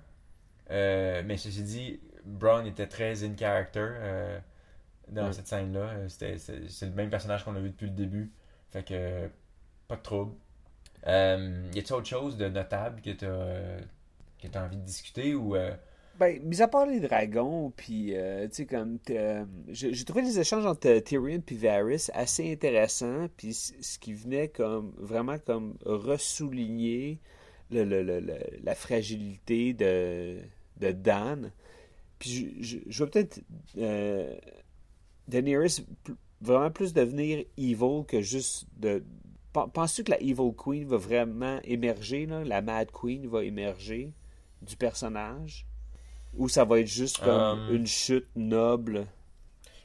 Euh, 0.71 1.21
mais 1.25 1.37
ceci 1.37 1.63
dit, 1.63 1.99
Bronn 2.25 2.65
était 2.65 2.87
très 2.87 3.23
in 3.23 3.35
character 3.37 3.79
euh, 3.79 4.39
dans 5.11 5.27
Ouais. 5.27 5.33
cette 5.33 5.47
scène-là. 5.47 5.79
Euh, 5.97 6.07
c'était- 6.09 6.37
C'est 6.69 6.85
le 6.85 6.91
même 6.93 7.09
personnage 7.09 7.43
qu'on 7.43 7.55
a 7.55 7.59
vu 7.59 7.69
depuis 7.69 7.87
le 7.87 7.93
début. 7.95 8.31
Fait 8.71 8.83
que, 8.87 9.27
pas 9.87 9.95
de 9.95 10.01
trouble. 10.01 10.33
Euh, 11.07 11.63
y 11.73 11.79
a-t-il 11.79 11.93
autre 11.93 12.07
chose 12.07 12.37
de 12.37 12.47
notable 12.49 13.01
que 13.01 13.09
tu 13.11 13.25
as, 13.25 14.63
envie 14.63 14.77
de 14.77 14.83
discuter 14.83 15.33
ou. 15.33 15.55
euh, 15.55 15.73
Ben, 16.19 16.37
mis 16.43 16.61
à 16.61 16.67
part 16.67 16.85
les 16.85 16.99
dragons, 16.99 17.71
puis, 17.77 18.13
euh, 18.13 18.45
tu 18.49 18.55
sais, 18.55 18.65
comme, 18.65 18.99
j'ai 19.69 20.03
trouvé 20.03 20.21
les 20.21 20.37
échanges 20.37 20.65
entre 20.65 20.99
Tyrion 20.99 21.41
et 21.47 21.55
Varys 21.55 22.07
assez 22.13 22.51
intéressants, 22.51 23.27
puis 23.37 23.53
ce 23.53 23.97
qui 23.97 24.13
venait 24.13 24.49
comme, 24.49 24.93
vraiment 24.97 25.37
comme 25.39 25.77
ressouligner 25.85 27.19
le, 27.71 27.83
le- 27.85 28.03
le- 28.03 28.21
la 28.63 28.75
fragilité 28.75 29.73
de, 29.73 30.39
de 30.81 30.91
Dan. 30.91 31.51
Puis, 32.19 32.57
je, 32.61 32.65
je, 32.65 32.77
je 32.85 32.97
vois 32.97 33.09
peut-être 33.11 33.39
euh, 33.77 34.35
Daenerys 35.29 35.85
vraiment 36.41 36.71
plus 36.71 36.93
devenir 36.93 37.45
evil 37.57 38.03
que 38.07 38.21
juste 38.21 38.65
de... 38.77 39.03
Pen- 39.53 39.69
Penses-tu 39.73 40.03
que 40.03 40.11
la 40.11 40.21
Evil 40.21 40.53
Queen 40.55 40.87
va 40.87 40.97
vraiment 40.97 41.59
émerger, 41.63 42.25
là? 42.25 42.43
La 42.43 42.61
Mad 42.61 42.91
Queen 42.91 43.27
va 43.27 43.43
émerger 43.43 44.11
du 44.61 44.75
personnage? 44.75 45.65
Ou 46.35 46.47
ça 46.47 46.65
va 46.65 46.79
être 46.79 46.87
juste 46.87 47.17
comme 47.19 47.59
Euh, 47.59 47.75
une 47.75 47.87
chute 47.87 48.27
noble? 48.35 49.07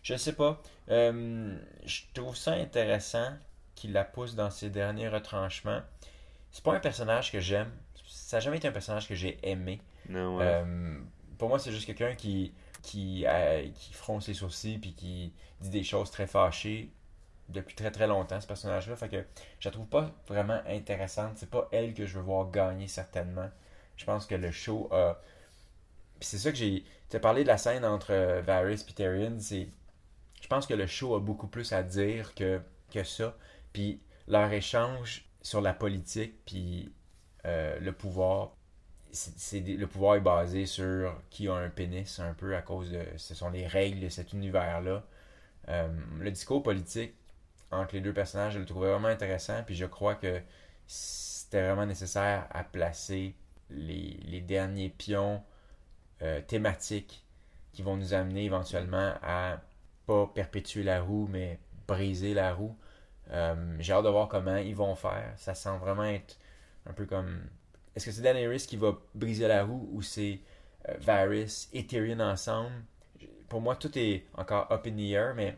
Je 0.02 0.16
sais 0.16 0.34
pas. 0.34 0.60
Euh, 0.90 1.56
je 1.86 2.02
trouve 2.12 2.36
ça 2.36 2.52
intéressant 2.52 3.32
qu'il 3.74 3.92
la 3.92 4.04
pousse 4.04 4.34
dans 4.34 4.50
ses 4.50 4.68
derniers 4.68 5.08
retranchements. 5.08 5.80
C'est 6.52 6.62
pas 6.62 6.76
un 6.76 6.80
personnage 6.80 7.32
que 7.32 7.40
j'aime. 7.40 7.70
Ça 8.06 8.36
n'a 8.36 8.40
jamais 8.40 8.58
été 8.58 8.68
un 8.68 8.72
personnage 8.72 9.08
que 9.08 9.14
j'ai 9.14 9.38
aimé. 9.42 9.80
Non, 10.10 10.36
ouais. 10.36 10.44
Euh, 10.44 10.98
pour 11.38 11.48
moi, 11.48 11.58
c'est 11.58 11.72
juste 11.72 11.86
quelqu'un 11.86 12.14
qui, 12.14 12.52
qui, 12.84 13.24
euh, 13.26 13.66
qui 13.74 13.94
fronce 13.94 14.28
les 14.28 14.34
sourcils 14.34 14.78
puis 14.78 14.92
qui 14.92 15.32
dit 15.60 15.70
des 15.70 15.82
choses 15.82 16.10
très 16.10 16.26
fâchées 16.26 16.90
depuis 17.48 17.74
très 17.74 17.90
très 17.90 18.06
longtemps, 18.06 18.40
ce 18.40 18.46
personnage-là. 18.46 18.96
Fait 18.96 19.08
que 19.08 19.24
je 19.58 19.68
la 19.68 19.72
trouve 19.72 19.86
pas 19.86 20.10
vraiment 20.28 20.60
intéressante. 20.68 21.32
C'est 21.36 21.50
pas 21.50 21.68
elle 21.72 21.94
que 21.94 22.06
je 22.06 22.16
veux 22.16 22.22
voir 22.22 22.50
gagner, 22.50 22.86
certainement. 22.86 23.50
Je 23.96 24.04
pense 24.04 24.26
que 24.26 24.34
le 24.34 24.50
show 24.50 24.88
a. 24.92 25.20
C'est 26.20 26.38
ça 26.38 26.50
que 26.50 26.56
j'ai. 26.56 26.84
Tu 27.10 27.16
as 27.16 27.20
parlé 27.20 27.42
de 27.42 27.48
la 27.48 27.58
scène 27.58 27.84
entre 27.84 28.12
euh, 28.12 28.40
Varys 28.42 28.84
et 28.88 28.92
Tyrion. 28.92 29.36
C'est. 29.38 29.68
Je 30.40 30.48
pense 30.48 30.66
que 30.66 30.74
le 30.74 30.86
show 30.86 31.14
a 31.14 31.20
beaucoup 31.20 31.46
plus 31.46 31.72
à 31.72 31.82
dire 31.82 32.34
que, 32.34 32.60
que 32.92 33.02
ça. 33.02 33.34
Puis 33.72 34.00
leur 34.28 34.52
échange 34.52 35.26
sur 35.40 35.60
la 35.60 35.72
politique, 35.74 36.34
puis 36.44 36.92
euh, 37.46 37.78
le 37.80 37.92
pouvoir. 37.92 38.56
C'est, 39.14 39.60
le 39.60 39.86
pouvoir 39.86 40.16
est 40.16 40.20
basé 40.20 40.66
sur 40.66 41.14
qui 41.30 41.48
a 41.48 41.54
un 41.54 41.68
pénis, 41.70 42.18
un 42.18 42.34
peu 42.34 42.56
à 42.56 42.62
cause 42.62 42.90
de. 42.90 43.00
Ce 43.16 43.34
sont 43.34 43.50
les 43.50 43.66
règles 43.66 44.00
de 44.00 44.08
cet 44.08 44.32
univers-là. 44.32 45.04
Euh, 45.68 45.88
le 46.18 46.30
discours 46.30 46.62
politique 46.62 47.14
entre 47.70 47.94
les 47.94 48.00
deux 48.00 48.12
personnages, 48.12 48.54
je 48.54 48.58
le 48.58 48.66
trouvais 48.66 48.90
vraiment 48.90 49.08
intéressant, 49.08 49.62
puis 49.64 49.74
je 49.74 49.86
crois 49.86 50.14
que 50.16 50.40
c'était 50.86 51.62
vraiment 51.62 51.86
nécessaire 51.86 52.46
à 52.50 52.64
placer 52.64 53.34
les, 53.70 54.40
derniers 54.46 54.90
pions 54.90 55.42
euh, 56.22 56.40
thématiques 56.42 57.24
qui 57.72 57.82
vont 57.82 57.96
nous 57.96 58.14
amener 58.14 58.44
éventuellement 58.44 59.14
à 59.22 59.60
pas 60.06 60.26
perpétuer 60.26 60.82
la 60.82 61.00
roue, 61.00 61.28
mais 61.30 61.58
briser 61.86 62.34
la 62.34 62.52
roue. 62.52 62.76
Euh, 63.30 63.76
j'ai 63.78 63.92
hâte 63.92 64.04
de 64.04 64.10
voir 64.10 64.28
comment 64.28 64.56
ils 64.56 64.76
vont 64.76 64.94
faire. 64.94 65.32
Ça 65.36 65.54
semble 65.54 65.80
vraiment 65.80 66.04
être 66.04 66.38
un 66.86 66.92
peu 66.92 67.06
comme. 67.06 67.40
Est-ce 67.96 68.06
que 68.06 68.12
c'est 68.12 68.22
Daenerys 68.22 68.66
qui 68.66 68.76
va 68.76 68.98
briser 69.14 69.48
la 69.48 69.64
roue 69.64 69.88
ou 69.92 70.02
c'est 70.02 70.40
Varys 70.98 71.68
et 71.72 71.86
Tyrion 71.86 72.20
ensemble? 72.20 72.72
Pour 73.48 73.60
moi, 73.60 73.76
tout 73.76 73.96
est 73.98 74.24
encore 74.34 74.70
up 74.72 74.86
in 74.86 74.96
the 74.96 75.10
air, 75.10 75.34
mais 75.34 75.56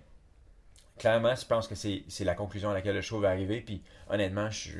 clairement, 0.98 1.34
je 1.34 1.46
pense 1.46 1.66
que 1.66 1.74
c'est 1.74 2.24
la 2.24 2.34
conclusion 2.34 2.70
à 2.70 2.74
laquelle 2.74 2.94
le 2.94 3.02
show 3.02 3.20
va 3.20 3.30
arriver. 3.30 3.60
Puis 3.60 3.82
honnêtement, 4.08 4.50
je 4.50 4.58
suis 4.58 4.74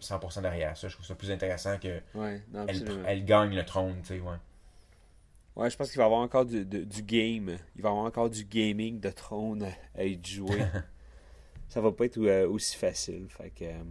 100% 0.00 0.42
derrière 0.42 0.76
ça. 0.76 0.88
Je 0.88 0.94
trouve 0.94 1.06
ça 1.06 1.14
plus 1.14 1.30
intéressant 1.30 1.78
que 1.78 2.00
Ouais, 2.14 2.42
non, 2.52 2.66
elle, 3.06 3.24
gagne 3.24 3.54
le 3.54 3.64
trône, 3.64 4.00
tu 4.02 4.08
sais, 4.08 4.20
ouais. 4.20 4.36
Ouais, 5.56 5.68
je 5.70 5.76
pense 5.76 5.90
qu'il 5.90 5.98
va 5.98 6.04
y 6.04 6.06
avoir 6.06 6.20
encore 6.20 6.46
du, 6.46 6.64
du- 6.64 6.86
du 6.86 7.02
game. 7.02 7.58
Il 7.74 7.82
va 7.82 7.88
y 7.88 7.92
avoir 7.92 8.06
encore 8.06 8.30
du 8.30 8.44
gaming 8.44 9.00
de 9.00 9.10
trône 9.10 9.64
à, 9.96 10.04
être 10.04 10.24
joué. 10.24 10.60
ça 11.68 11.80
va 11.80 11.90
pas 11.90 12.04
être 12.04 12.18
euh, 12.18 12.48
aussi 12.48 12.76
facile. 12.76 13.26
Fait 13.28 13.50
que, 13.50 13.64
euh, 13.64 13.82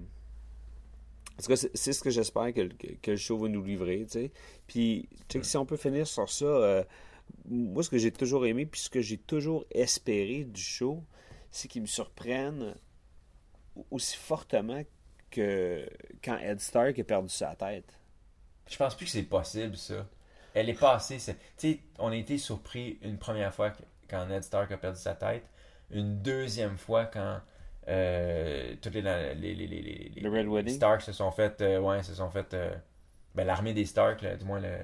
en 1.40 1.44
tout 1.44 1.48
cas, 1.50 1.56
c'est 1.56 1.94
ce 1.94 2.02
que 2.02 2.10
j'espère 2.10 2.54
que, 2.54 2.62
le- 2.62 2.70
que, 2.70 2.88
que 3.02 3.12
le 3.12 3.18
show 3.18 3.38
va 3.38 3.48
nous 3.48 3.64
livrer. 3.64 4.06
tu 4.06 4.12
sais. 4.14 4.32
Puis, 4.66 5.08
si 5.42 5.58
on 5.58 5.66
peut 5.66 5.78
finir 5.78 6.08
sur 6.08 6.30
ça, 6.30 6.46
euh, 6.46 6.84
moi, 7.46 7.84
ce 7.84 7.90
que 7.90 7.98
j'ai 7.98 8.12
toujours 8.12 8.46
aimé, 8.46 8.66
puis 8.66 8.80
ce 8.82 8.90
que 8.90 9.02
j'ai 9.02 9.18
toujours 9.18 9.66
espéré 9.72 10.44
du 10.46 10.62
show, 10.62 11.04
c'est 11.52 11.68
qu'il 11.68 11.82
me 11.82 11.88
surprenne 11.88 12.76
aussi 13.92 14.18
fortement 14.18 14.84
que 15.30 15.88
quand 16.24 16.38
Ed 16.40 16.60
Stark 16.60 16.98
a 17.00 17.04
perdu 17.04 17.30
sa 17.30 17.56
tête. 17.56 17.98
Je 18.70 18.76
pense 18.78 18.96
plus 18.96 19.06
que 19.06 19.12
c'est 19.12 19.24
possible, 19.24 19.78
ça. 19.78 20.08
Elle 20.54 20.70
est 20.70 20.74
passée. 20.80 21.18
Tu 21.18 21.34
sais, 21.58 21.80
on 22.00 22.10
a 22.10 22.16
été 22.16 22.38
surpris 22.38 22.98
une 23.02 23.18
première 23.18 23.54
fois 23.54 23.74
quand 24.10 24.26
Ned 24.26 24.44
Stark 24.44 24.72
a 24.72 24.78
perdu 24.78 25.00
sa 25.00 25.14
tête. 25.14 25.44
Une 25.92 26.22
deuxième 26.22 26.78
fois 26.78 27.06
quand 27.06 27.40
euh, 27.88 28.76
toutes 28.82 28.94
les, 28.96 29.02
les, 29.02 29.36
les, 29.36 29.56
les, 29.56 29.68
les- 29.68 30.12
Le 30.64 30.70
Stark 30.70 31.02
se 31.02 31.12
sont 31.14 31.32
fait. 31.32 31.62
euh, 31.62 31.80
ouais, 31.80 32.04
se 32.04 32.14
sont 32.16 32.30
fait. 32.30 32.54
euh, 32.54 32.76
ben, 33.36 33.46
l'armée 33.46 33.74
des 33.74 33.86
Stark, 33.86 34.22
là, 34.22 34.36
du 34.36 34.46
moins 34.46 34.60
le 34.60 34.76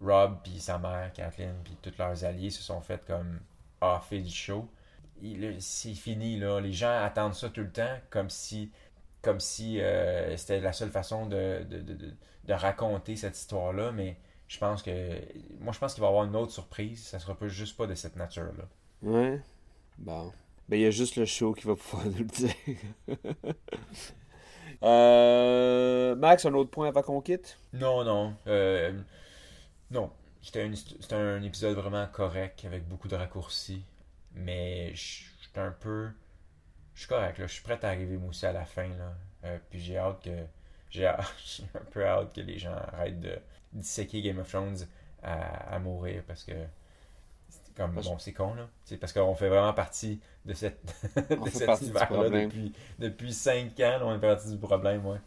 Rob 0.00 0.38
puis 0.42 0.58
sa 0.60 0.78
mère, 0.78 1.12
Kathleen, 1.12 1.54
puis 1.64 1.76
tous 1.82 1.96
leurs 1.98 2.24
alliés 2.24 2.50
se 2.50 2.62
sont 2.62 2.80
fait 2.80 3.04
comme 3.06 3.40
offer 3.80 4.20
du 4.20 4.30
show. 4.30 4.68
C'est 5.58 5.94
fini, 5.94 6.38
là. 6.38 6.60
Les 6.60 6.72
gens 6.72 7.02
attendent 7.04 7.34
ça 7.34 7.50
tout 7.50 7.60
le 7.60 7.70
temps 7.70 7.98
comme 8.10 8.30
si 8.30 8.70
comme 9.22 9.38
si 9.40 9.78
c'était 10.36 10.60
la 10.60 10.72
seule 10.72 10.90
façon 10.90 11.26
de, 11.26 11.62
de, 11.68 11.80
de, 11.80 11.94
de- 11.94 12.14
de 12.44 12.54
raconter 12.54 13.16
cette 13.16 13.36
histoire-là, 13.38 13.92
mais 13.92 14.16
je 14.48 14.58
pense 14.58 14.82
que 14.82 14.90
moi 15.60 15.72
je 15.74 15.78
pense 15.78 15.92
qu'il 15.94 16.00
va 16.00 16.06
y 16.08 16.10
avoir 16.10 16.24
une 16.24 16.34
autre 16.36 16.52
surprise, 16.52 17.04
ça 17.06 17.18
sera 17.18 17.36
pas 17.38 17.48
juste 17.48 17.76
pas 17.76 17.86
de 17.86 17.94
cette 17.94 18.16
nature-là. 18.16 18.64
Ouais. 19.02 19.40
Bon. 19.98 20.32
Ben, 20.70 20.76
il 20.78 20.82
y 20.82 20.86
a 20.86 20.92
juste 20.92 21.16
le 21.16 21.24
show 21.24 21.52
qui 21.52 21.66
va 21.66 21.74
pouvoir 21.74 22.06
nous 22.06 22.18
le 22.18 22.24
dire. 22.24 22.54
Euh, 24.82 26.14
Max, 26.16 26.46
un 26.46 26.54
autre 26.54 26.70
point 26.70 26.88
avant 26.88 27.02
qu'on 27.02 27.20
quitte? 27.20 27.58
Non, 27.74 28.02
non. 28.02 28.34
euh, 28.46 28.98
non. 29.90 30.10
C'était 30.40 30.62
un, 31.12 31.42
épisode 31.42 31.76
vraiment 31.76 32.06
correct 32.06 32.64
avec 32.64 32.88
beaucoup 32.88 33.06
de 33.06 33.14
raccourcis. 33.14 33.84
Mais 34.32 34.90
suis 34.94 35.28
un 35.56 35.72
peu. 35.72 36.08
Je 36.94 37.00
suis 37.00 37.08
correct, 37.10 37.36
là. 37.36 37.46
Je 37.46 37.52
suis 37.52 37.62
prêt 37.62 37.78
à 37.82 37.88
arriver 37.88 38.16
moi 38.16 38.30
aussi 38.30 38.46
à 38.46 38.52
la 38.52 38.64
fin. 38.64 38.88
Là. 38.88 39.12
Euh, 39.44 39.58
puis 39.68 39.80
j'ai 39.80 39.98
hâte 39.98 40.24
que. 40.24 40.46
J'ai 40.88 41.06
un 41.08 41.18
peu 41.90 42.06
hâte 42.06 42.34
que 42.34 42.40
les 42.40 42.56
gens 42.58 42.72
arrêtent 42.72 43.20
de 43.20 43.38
disséquer 43.74 44.22
Game 44.22 44.38
of 44.38 44.48
Thrones 44.48 44.86
à, 45.22 45.74
à 45.74 45.78
mourir 45.78 46.22
parce 46.26 46.42
que. 46.42 46.54
Comme, 47.76 47.92
bon, 47.92 48.18
c'est 48.18 48.32
con, 48.32 48.54
là. 48.54 48.68
C'est 48.84 48.96
parce 48.96 49.12
qu'on 49.12 49.34
fait 49.34 49.48
vraiment 49.48 49.72
partie 49.72 50.20
de, 50.44 50.54
cette, 50.54 50.80
de 51.30 51.48
cet 51.50 51.92
problème. 51.94 52.48
depuis, 52.48 52.72
depuis 52.98 53.32
5 53.32 53.72
ans. 53.80 53.98
là, 53.98 54.00
on 54.04 54.14
est 54.14 54.20
partie 54.20 54.50
du 54.50 54.58
problème, 54.58 55.06
ouais. 55.06 55.18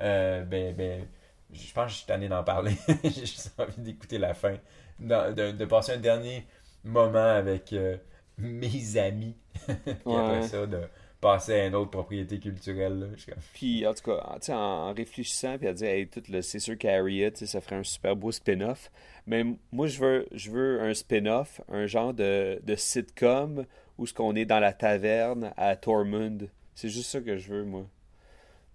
Euh, 0.00 0.42
ben, 0.44 0.74
ben, 0.74 1.06
je 1.52 1.72
pense 1.72 1.84
que 1.86 1.90
je 1.92 1.96
suis 1.98 2.06
tanné 2.06 2.28
d'en 2.28 2.44
parler. 2.44 2.76
J'ai 3.04 3.10
juste 3.26 3.52
envie 3.58 3.80
d'écouter 3.80 4.18
la 4.18 4.34
fin. 4.34 4.56
Dans- 4.98 5.34
de, 5.34 5.52
de 5.52 5.64
passer 5.64 5.92
un 5.92 5.98
dernier 5.98 6.46
moment 6.84 7.18
avec 7.18 7.72
euh, 7.72 7.96
mes 8.38 8.96
amis. 8.98 9.36
Puis 9.66 10.14
après 10.14 10.42
ça, 10.42 10.66
de 10.66 10.80
passer 11.20 11.52
à 11.54 11.66
une 11.66 11.74
autre 11.74 11.90
propriété 11.90 12.38
culturelle. 12.38 12.98
Là. 12.98 13.06
Je 13.16 13.26
Puis, 13.54 13.86
en 13.86 13.94
tout 13.94 14.04
cas, 14.10 14.36
en, 14.48 14.52
en 14.54 14.92
réfléchissant, 14.92 15.58
puis 15.58 15.68
à 15.68 15.72
dire, 15.72 15.88
hey, 15.88 16.08
tout 16.08 16.22
le, 16.28 16.42
c'est 16.42 16.58
sûr 16.58 16.76
qu'Harriet, 16.78 17.32
ça 17.34 17.60
ferait 17.60 17.76
un 17.76 17.82
super 17.84 18.16
beau 18.16 18.32
spin-off. 18.32 18.90
Mais 19.26 19.44
moi, 19.72 19.86
je 19.86 19.98
veux, 20.00 20.26
je 20.32 20.50
veux 20.50 20.80
un 20.80 20.94
spin-off, 20.94 21.60
un 21.68 21.86
genre 21.86 22.14
de, 22.14 22.60
de 22.62 22.74
sitcom 22.76 23.64
où 23.98 24.06
ce 24.06 24.12
qu'on 24.14 24.34
est 24.36 24.44
dans 24.44 24.60
la 24.60 24.72
taverne 24.72 25.52
à 25.56 25.76
Tormund. 25.76 26.50
C'est 26.74 26.90
juste 26.90 27.10
ça 27.10 27.20
que 27.20 27.36
je 27.38 27.48
veux, 27.48 27.64
moi. 27.64 27.86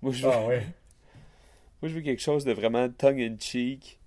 Moi, 0.01 0.11
je 0.11 0.25
veux, 0.25 0.33
Ah 0.33 0.45
ouais. 0.47 0.65
moi, 1.81 1.89
je 1.89 1.95
veux 1.95 2.01
quelque 2.01 2.21
chose 2.21 2.43
de 2.43 2.51
vraiment 2.53 2.89
tongue-in-cheek 2.89 3.99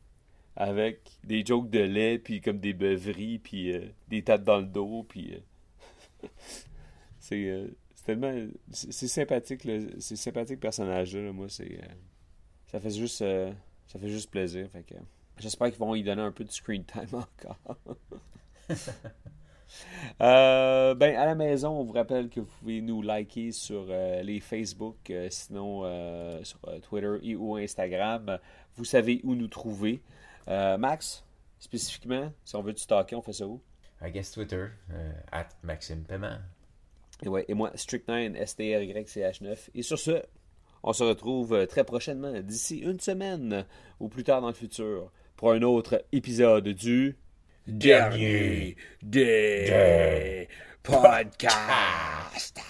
avec 0.57 1.01
des 1.25 1.45
jokes 1.45 1.71
de 1.71 1.81
lait, 1.81 2.19
puis 2.19 2.41
comme 2.41 2.59
des 2.59 2.73
beuveries, 2.75 3.39
puis 3.39 3.73
euh, 3.73 3.87
des 4.09 4.23
tapes 4.23 4.45
dans 4.45 4.59
le 4.59 4.67
dos, 4.67 5.05
puis... 5.09 5.35
euh, 5.35 6.29
c'est... 7.19 7.49
euh, 7.49 7.69
c'est 7.69 7.84
tellement... 8.05 8.33
C'est 8.71 9.09
sympathique. 9.09 9.69
C'est 9.99 10.17
sympathique 10.17 10.61
personnage-là, 10.61 11.23
là. 11.23 11.33
Moi, 11.33 11.49
c'est... 11.49 11.81
euh, 11.83 11.95
ça 12.67 12.81
fait 12.81 12.91
juste... 12.91 13.23
euh, 13.23 13.53
ça 13.87 13.99
fait 13.99 14.09
juste 14.09 14.31
plaisir, 14.31 14.69
fait 14.71 14.83
que... 14.83 14.95
J'espère 15.39 15.69
qu'ils 15.69 15.81
vont 15.81 15.95
y 15.95 16.03
donner 16.05 16.23
un 16.23 16.31
peu 16.31 16.45
de 16.45 16.51
screen 16.51 16.85
time 16.85 17.09
encore. 17.13 17.77
Euh, 20.21 20.95
ben, 20.95 21.17
à 21.17 21.27
la 21.27 21.35
maison, 21.35 21.71
on 21.71 21.85
vous 21.85 21.93
rappelle 21.93 22.29
que 22.29 22.41
vous 22.41 22.51
pouvez 22.61 22.81
nous 22.81 23.03
liker 23.03 23.51
sur 23.51 23.87
euh, 23.89 24.23
les 24.23 24.41
Facebook, 24.41 25.11
euh, 25.11 25.29
sinon 25.31 25.83
sur 26.45 26.61
Twitter 26.83 27.17
et 27.23 27.35
ou 27.35 27.57
Instagram. 27.57 28.39
Vous 28.77 28.85
savez 28.85 29.21
où 29.25 29.35
nous 29.35 29.49
trouver. 29.49 30.01
Max, 30.47 31.25
spécifiquement, 31.59 32.33
si 32.45 32.57
on 32.57 32.63
veut 32.63 32.75
te 32.75 32.81
stalker, 32.81 33.17
on 33.17 33.23
fait 33.23 33.33
ça 33.33 33.47
où? 33.47 33.61
I 34.03 34.11
guess 34.11 34.31
Twitter, 34.31 34.67
at 35.33 35.49
Maxime 35.63 36.05
Paiement. 36.05 36.39
Et, 37.25 37.29
ouais, 37.29 37.45
et 37.49 37.55
moi, 37.55 37.71
Strict9, 37.75 38.37
STRYCH9. 38.45 39.71
Et 39.75 39.83
sur 39.83 39.99
ce, 39.99 40.23
on 40.83 40.93
se 40.93 41.03
retrouve 41.03 41.55
euh, 41.55 41.67
très 41.67 41.85
prochainement, 41.85 42.41
d'ici 42.41 42.79
une 42.79 43.01
semaine 43.01 43.65
ou 44.01 44.09
plus 44.09 44.25
tard 44.25 44.41
dans 44.41 44.49
le 44.49 44.55
futur, 44.55 45.11
pour 45.37 45.53
un 45.53 45.63
autre 45.63 46.05
épisode 46.13 46.69
du 46.69 47.17
Dernier 47.67 48.77
des 49.03 50.47
podcasts. 50.83 52.61